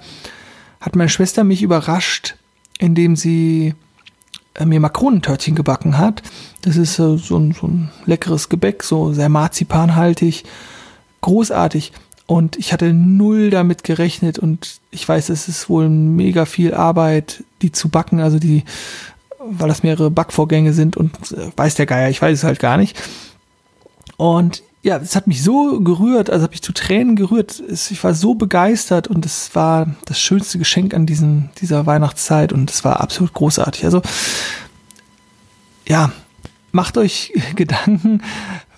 hat 0.85 0.97
meine 0.97 1.09
Schwester 1.09 1.45
mich 1.45 1.63
überrascht, 1.63 2.37
indem 2.79 3.17
sie 3.17 3.75
äh, 4.53 4.67
mir 4.67 4.81
Makronentörtchen 4.81 5.55
gebacken 5.55 5.97
hat. 5.97 6.23
Das 6.61 6.77
ist 6.77 6.99
äh, 6.99 7.17
so, 7.17 7.39
ein, 7.39 7.53
so 7.53 7.67
ein 7.67 7.91
leckeres 8.05 8.51
Gebäck, 8.51 8.83
so 8.83 9.15
sehr 9.15 9.31
marzipanhaltig, 9.31 10.45
großartig. 11.23 11.93
Und 12.27 12.57
ich 12.57 12.75
hatte 12.75 12.93
null 12.93 13.49
damit 13.49 13.83
gerechnet 13.83 14.39
und 14.39 14.79
ich 14.91 15.09
weiß, 15.09 15.31
es 15.31 15.49
ist 15.49 15.71
wohl 15.71 15.89
mega 15.89 16.45
viel 16.45 16.75
Arbeit, 16.75 17.45
die 17.63 17.73
zu 17.73 17.89
backen, 17.89 18.21
also 18.21 18.39
die, 18.39 18.65
weil 19.39 19.69
das 19.69 19.83
mehrere 19.83 20.11
Backvorgänge 20.11 20.75
sind 20.75 20.99
und 20.99 21.15
äh, 21.33 21.51
weiß 21.57 21.77
der 21.77 21.87
Geier, 21.87 22.11
ich 22.11 22.21
weiß 22.21 22.39
es 22.39 22.45
halt 22.45 22.61
gar 22.61 22.77
nicht. 22.77 23.01
Und 24.19 24.63
ja, 24.85 24.99
es 24.99 25.17
hat 25.17 25.27
mich 25.27 25.43
so 25.43 25.81
gerührt, 25.81 26.29
also 26.29 26.43
habe 26.43 26.53
ich 26.53 26.61
zu 26.61 26.75
Tränen 26.75 27.17
gerührt. 27.17 27.63
Ich 27.69 28.05
war 28.05 28.13
so 28.13 28.35
begeistert 28.35 29.09
und 29.09 29.25
es 29.25 29.55
war 29.55 29.97
das 30.05 30.21
schönste 30.21 30.59
Geschenk 30.59 30.93
an 30.93 31.07
diesen, 31.07 31.49
dieser 31.59 31.87
Weihnachtszeit 31.87 32.53
und 32.53 32.71
es 32.71 32.85
war 32.85 33.01
absolut 33.01 33.33
großartig. 33.33 33.87
Also 33.87 34.03
ja, 35.89 36.13
macht 36.71 36.99
euch 36.99 37.33
Gedanken, 37.57 38.23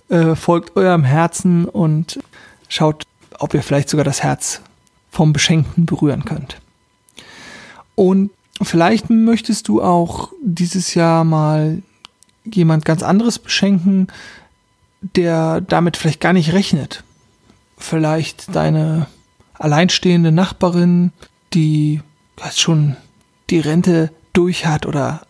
äh, 0.09 0.37
folgt 0.37 0.77
eurem 0.77 1.03
Herzen 1.03 1.65
und 1.65 2.21
schaut, 2.69 3.03
ob 3.41 3.53
ihr 3.53 3.65
vielleicht 3.65 3.89
sogar 3.89 4.05
das 4.05 4.23
Herz 4.23 4.61
vom 5.11 5.33
Beschenkten 5.33 5.87
berühren 5.87 6.25
könnt. 6.25 6.61
Und 7.97 8.31
vielleicht 8.63 9.11
möchtest 9.11 9.67
du 9.67 9.83
auch 9.83 10.31
dieses 10.41 10.95
Jahr 10.95 11.25
mal 11.25 11.83
jemand 12.45 12.85
ganz 12.85 13.03
anderes 13.03 13.41
beschenken, 13.41 14.07
der 15.01 15.61
damit 15.61 15.97
vielleicht 15.97 16.21
gar 16.21 16.33
nicht 16.33 16.53
rechnet. 16.53 17.05
Vielleicht 17.79 18.55
deine 18.55 19.07
alleinstehende 19.55 20.33
Nachbarin, 20.33 21.13
die 21.53 22.01
jetzt 22.43 22.61
schon 22.61 22.97
die 23.51 23.61
Rente 23.61 24.11
durch 24.33 24.67
hat 24.67 24.87
oder 24.87 25.23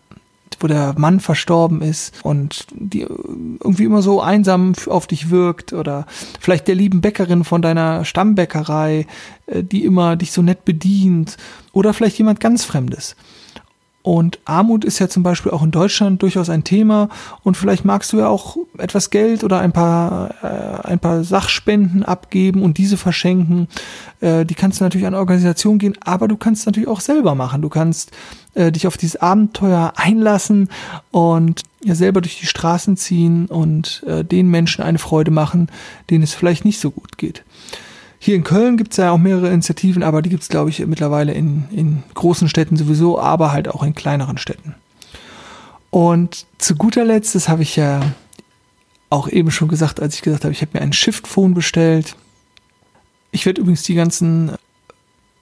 wo 0.59 0.67
der 0.67 0.95
Mann 0.97 1.19
verstorben 1.19 1.81
ist 1.81 2.13
und 2.23 2.65
die 2.71 3.01
irgendwie 3.01 3.83
immer 3.83 4.01
so 4.01 4.21
einsam 4.21 4.73
auf 4.87 5.05
dich 5.05 5.29
wirkt 5.29 5.71
oder 5.73 6.07
vielleicht 6.39 6.67
der 6.67 6.75
lieben 6.75 7.01
Bäckerin 7.01 7.43
von 7.43 7.61
deiner 7.61 8.05
Stammbäckerei, 8.05 9.05
äh, 9.45 9.63
die 9.63 9.85
immer 9.85 10.15
dich 10.15 10.31
so 10.31 10.41
nett 10.41 10.65
bedient 10.65 11.37
oder 11.73 11.93
vielleicht 11.93 12.17
jemand 12.17 12.39
ganz 12.39 12.63
Fremdes. 12.63 13.15
Und 14.01 14.39
Armut 14.45 14.85
ist 14.85 14.99
ja 14.99 15.09
zum 15.09 15.21
Beispiel 15.21 15.51
auch 15.51 15.63
in 15.63 15.71
Deutschland 15.71 16.21
durchaus 16.21 16.49
ein 16.49 16.63
Thema. 16.63 17.09
Und 17.43 17.57
vielleicht 17.57 17.83
magst 17.83 18.13
du 18.13 18.19
ja 18.19 18.29
auch 18.29 18.55
etwas 18.77 19.09
Geld 19.09 19.43
oder 19.43 19.59
ein 19.59 19.71
paar, 19.71 20.31
äh, 20.43 20.87
ein 20.87 20.99
paar 20.99 21.23
Sachspenden 21.23 22.03
abgeben 22.03 22.61
und 22.61 22.77
diese 22.77 22.97
verschenken. 22.97 23.67
Äh, 24.19 24.45
die 24.45 24.55
kannst 24.55 24.79
du 24.79 24.83
natürlich 24.83 25.07
an 25.07 25.15
Organisationen 25.15 25.79
gehen, 25.79 25.97
aber 26.01 26.27
du 26.27 26.37
kannst 26.37 26.65
natürlich 26.65 26.89
auch 26.89 27.01
selber 27.01 27.35
machen. 27.35 27.61
Du 27.61 27.69
kannst 27.69 28.11
äh, 28.53 28.71
dich 28.71 28.87
auf 28.87 28.97
dieses 28.97 29.17
Abenteuer 29.17 29.93
einlassen 29.95 30.69
und 31.11 31.61
ja 31.83 31.95
selber 31.95 32.21
durch 32.21 32.39
die 32.39 32.45
Straßen 32.45 32.97
ziehen 32.97 33.45
und 33.45 34.03
äh, 34.07 34.23
den 34.23 34.49
Menschen 34.49 34.83
eine 34.83 34.99
Freude 34.99 35.31
machen, 35.31 35.69
denen 36.09 36.23
es 36.23 36.33
vielleicht 36.33 36.65
nicht 36.65 36.79
so 36.79 36.91
gut 36.91 37.17
geht. 37.17 37.43
Hier 38.19 38.35
in 38.35 38.43
Köln 38.43 38.77
gibt 38.77 38.91
es 38.91 38.97
ja 38.97 39.11
auch 39.11 39.17
mehrere 39.17 39.49
Initiativen, 39.49 40.01
aber 40.03 40.21
die 40.21 40.29
gibt 40.29 40.43
es, 40.43 40.49
glaube 40.49 40.69
ich, 40.69 40.85
mittlerweile 40.85 41.33
in, 41.33 41.65
in 41.71 42.03
großen 42.13 42.49
Städten 42.49 42.75
sowieso, 42.75 43.19
aber 43.19 43.51
halt 43.51 43.67
auch 43.67 43.83
in 43.83 43.93
kleineren 43.93 44.37
Städten. 44.37 44.75
Und 45.91 46.45
zu 46.57 46.75
guter 46.75 47.05
Letzt, 47.05 47.35
das 47.35 47.47
habe 47.47 47.61
ich 47.61 47.75
ja 47.75 48.01
auch 49.09 49.29
eben 49.29 49.51
schon 49.51 49.67
gesagt, 49.67 50.01
als 50.01 50.15
ich 50.15 50.21
gesagt 50.21 50.43
habe, 50.43 50.53
ich 50.53 50.61
habe 50.61 50.71
mir 50.73 50.81
ein 50.81 50.93
Shift-Phone 50.93 51.53
bestellt. 51.53 52.15
Ich 53.31 53.45
werde 53.45 53.61
übrigens 53.61 53.83
die 53.83 53.95
ganzen, 53.95 54.51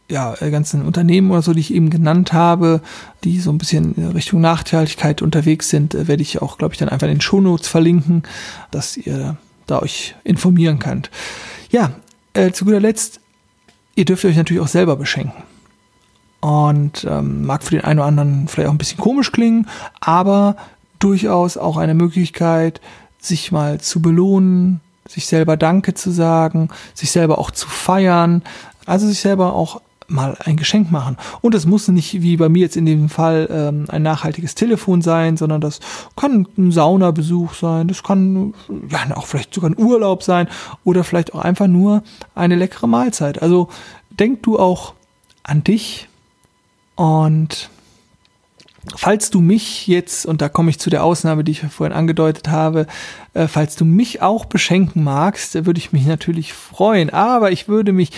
ja, 0.09 0.35
äh, 0.39 0.51
ganzen 0.51 0.83
Unternehmen 0.83 1.31
oder 1.31 1.41
so, 1.41 1.53
die 1.53 1.61
ich 1.61 1.73
eben 1.73 1.89
genannt 1.89 2.33
habe, 2.33 2.81
die 3.23 3.39
so 3.39 3.51
ein 3.51 3.57
bisschen 3.57 3.93
Richtung 4.13 4.41
Nachhaltigkeit 4.41 5.21
unterwegs 5.21 5.69
sind, 5.69 5.95
äh, 5.95 6.07
werde 6.07 6.21
ich 6.21 6.41
auch, 6.41 6.57
glaube 6.57 6.73
ich, 6.73 6.79
dann 6.79 6.89
einfach 6.89 7.07
in 7.07 7.15
den 7.15 7.21
Shownotes 7.21 7.67
verlinken, 7.67 8.23
dass 8.71 8.97
ihr 8.97 9.37
da 9.65 9.81
euch 9.81 10.15
informieren 10.23 10.79
könnt. 10.79 11.09
Ja, 11.71 11.93
äh, 12.33 12.51
zu 12.51 12.65
guter 12.65 12.79
Letzt, 12.79 13.19
ihr 13.95 14.05
dürft 14.05 14.25
euch 14.25 14.35
natürlich 14.35 14.61
auch 14.61 14.67
selber 14.67 14.95
beschenken. 14.95 15.43
Und 16.41 17.07
ähm, 17.09 17.45
mag 17.45 17.63
für 17.63 17.71
den 17.71 17.83
einen 17.83 17.99
oder 17.99 18.07
anderen 18.07 18.47
vielleicht 18.47 18.69
auch 18.69 18.73
ein 18.73 18.77
bisschen 18.77 18.99
komisch 18.99 19.31
klingen, 19.31 19.67
aber 19.99 20.57
durchaus 20.99 21.57
auch 21.57 21.77
eine 21.77 21.95
Möglichkeit, 21.95 22.81
sich 23.25 23.51
mal 23.51 23.79
zu 23.81 24.01
belohnen, 24.01 24.81
sich 25.07 25.27
selber 25.27 25.57
Danke 25.57 25.93
zu 25.93 26.11
sagen, 26.11 26.69
sich 26.93 27.11
selber 27.11 27.37
auch 27.37 27.51
zu 27.51 27.67
feiern, 27.67 28.41
Also 28.85 29.07
sich 29.07 29.19
selber 29.19 29.53
auch 29.53 29.81
mal 30.07 30.37
ein 30.45 30.57
Geschenk 30.57 30.91
machen. 30.91 31.17
Und 31.41 31.53
das 31.53 31.65
muss 31.65 31.87
nicht 31.87 32.21
wie 32.21 32.37
bei 32.37 32.49
mir 32.49 32.61
jetzt 32.61 32.77
in 32.77 32.85
dem 32.85 33.09
Fall 33.09 33.47
ähm, 33.51 33.85
ein 33.89 34.03
nachhaltiges 34.03 34.55
Telefon 34.55 35.01
sein, 35.01 35.37
sondern 35.37 35.61
das 35.61 35.79
kann 36.15 36.47
ein 36.57 36.71
Saunabesuch 36.71 37.53
sein, 37.55 37.87
das 37.87 38.03
kann 38.03 38.53
ja 38.89 39.17
auch 39.17 39.25
vielleicht 39.25 39.53
sogar 39.53 39.69
ein 39.69 39.79
Urlaub 39.79 40.23
sein 40.23 40.47
oder 40.83 41.03
vielleicht 41.03 41.33
auch 41.33 41.39
einfach 41.39 41.67
nur 41.67 42.03
eine 42.35 42.55
leckere 42.55 42.87
Mahlzeit. 42.87 43.41
Also 43.41 43.69
denk 44.09 44.43
du 44.43 44.59
auch 44.59 44.93
an 45.43 45.63
dich 45.63 46.07
und 46.95 47.69
Falls 48.95 49.31
du 49.31 49.41
mich 49.41 49.87
jetzt, 49.87 50.25
und 50.25 50.41
da 50.41 50.49
komme 50.49 50.69
ich 50.69 50.79
zu 50.79 50.89
der 50.89 51.03
Ausnahme, 51.03 51.43
die 51.43 51.53
ich 51.53 51.61
vorhin 51.61 51.95
angedeutet 51.95 52.49
habe, 52.49 52.85
äh, 53.33 53.47
falls 53.47 53.75
du 53.75 53.85
mich 53.85 54.21
auch 54.21 54.45
beschenken 54.45 55.03
magst, 55.03 55.65
würde 55.65 55.79
ich 55.79 55.91
mich 55.91 56.05
natürlich 56.05 56.53
freuen. 56.53 57.09
Aber 57.09 57.51
ich 57.51 57.67
würde 57.67 57.93
mich 57.93 58.11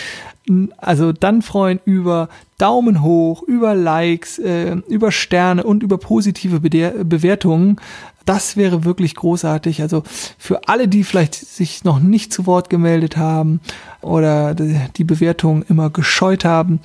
also 0.78 1.12
dann 1.12 1.42
freuen 1.42 1.80
über 1.86 2.30
Daumen 2.58 3.02
hoch, 3.02 3.44
über 3.44 3.76
Likes, 3.76 4.40
äh, 4.40 4.76
über 4.88 5.12
Sterne 5.12 5.64
und 5.64 5.84
über 5.84 5.98
positive 5.98 6.60
Be 6.60 6.94
Bewertungen. 7.04 7.80
Das 8.26 8.58
wäre 8.58 8.84
wirklich 8.84 9.16
großartig. 9.16 9.82
Also 9.82 10.04
für 10.38 10.68
alle, 10.68 10.88
die 10.88 11.04
vielleicht 11.04 11.36
sich 11.36 11.84
noch 11.84 12.00
nicht 12.00 12.34
zu 12.34 12.46
Wort 12.46 12.70
gemeldet 12.70 13.16
haben 13.16 13.62
oder 14.02 14.54
die 14.54 15.04
Bewertung 15.06 15.64
immer 15.70 15.90
gescheut 15.90 16.44
haben, 16.44 16.80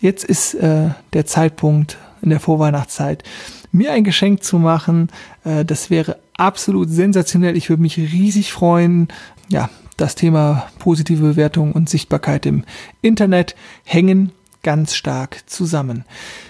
jetzt 0.00 0.24
ist 0.24 0.54
äh, 0.54 0.90
der 1.12 1.26
Zeitpunkt, 1.26 1.98
in 2.22 2.30
der 2.30 2.40
Vorweihnachtszeit, 2.40 3.24
mir 3.72 3.92
ein 3.92 4.04
Geschenk 4.04 4.42
zu 4.42 4.58
machen. 4.58 5.08
Äh, 5.44 5.64
das 5.64 5.90
wäre 5.90 6.18
absolut 6.36 6.88
sensationell. 6.88 7.56
Ich 7.56 7.68
würde 7.68 7.82
mich 7.82 7.98
riesig 7.98 8.52
freuen. 8.52 9.08
Ja, 9.48 9.70
das 9.96 10.14
Thema 10.14 10.68
positive 10.78 11.22
Bewertung 11.22 11.72
und 11.72 11.88
Sichtbarkeit 11.88 12.46
im 12.46 12.64
Internet 13.02 13.56
hängen 13.84 14.32
ganz 14.62 14.94
stark 14.94 15.42
zusammen. 15.46 16.04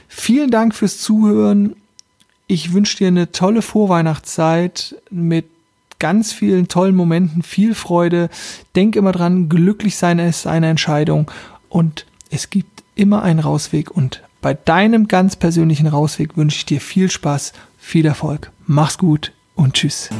Vielen 0.07 0.51
Dank 0.51 0.75
fürs 0.75 0.99
Zuhören. 0.99 1.77
Ich 2.47 2.73
wünsche 2.73 2.99
dir 2.99 3.09
eine 3.09 3.33
tolle 3.33 3.63
Vorweihnachtszeit 3.63 4.97
mit 5.11 5.47
ganz 5.99 6.33
vielen 6.33 6.69
tollen 6.69 6.95
Momenten, 6.95 7.43
viel 7.43 7.75
Freude. 7.75 8.31
Denk 8.77 8.97
immer 8.97 9.13
dran, 9.13 9.49
glücklich 9.49 9.97
sein 9.97 10.19
ist 10.19 10.47
eine 10.47 10.69
Entscheidung 10.69 11.31
und 11.69 12.07
es 12.31 12.51
gibt 12.51 12.83
immer 12.95 13.23
einen 13.23 13.41
Rausweg 13.41 13.91
und 13.91 14.23
bei 14.41 14.55
deinem 14.55 15.09
ganz 15.09 15.37
persönlichen 15.37 15.87
Rausweg 15.87 16.37
wünsche 16.37 16.59
ich 16.59 16.67
dir 16.67 16.81
viel 16.81 17.11
Spaß, 17.11 17.53
viel 17.77 18.07
Erfolg. 18.07 18.53
Mach's 18.67 18.99
gut 18.99 19.33
und 19.55 19.75
tschüss. 19.75 20.11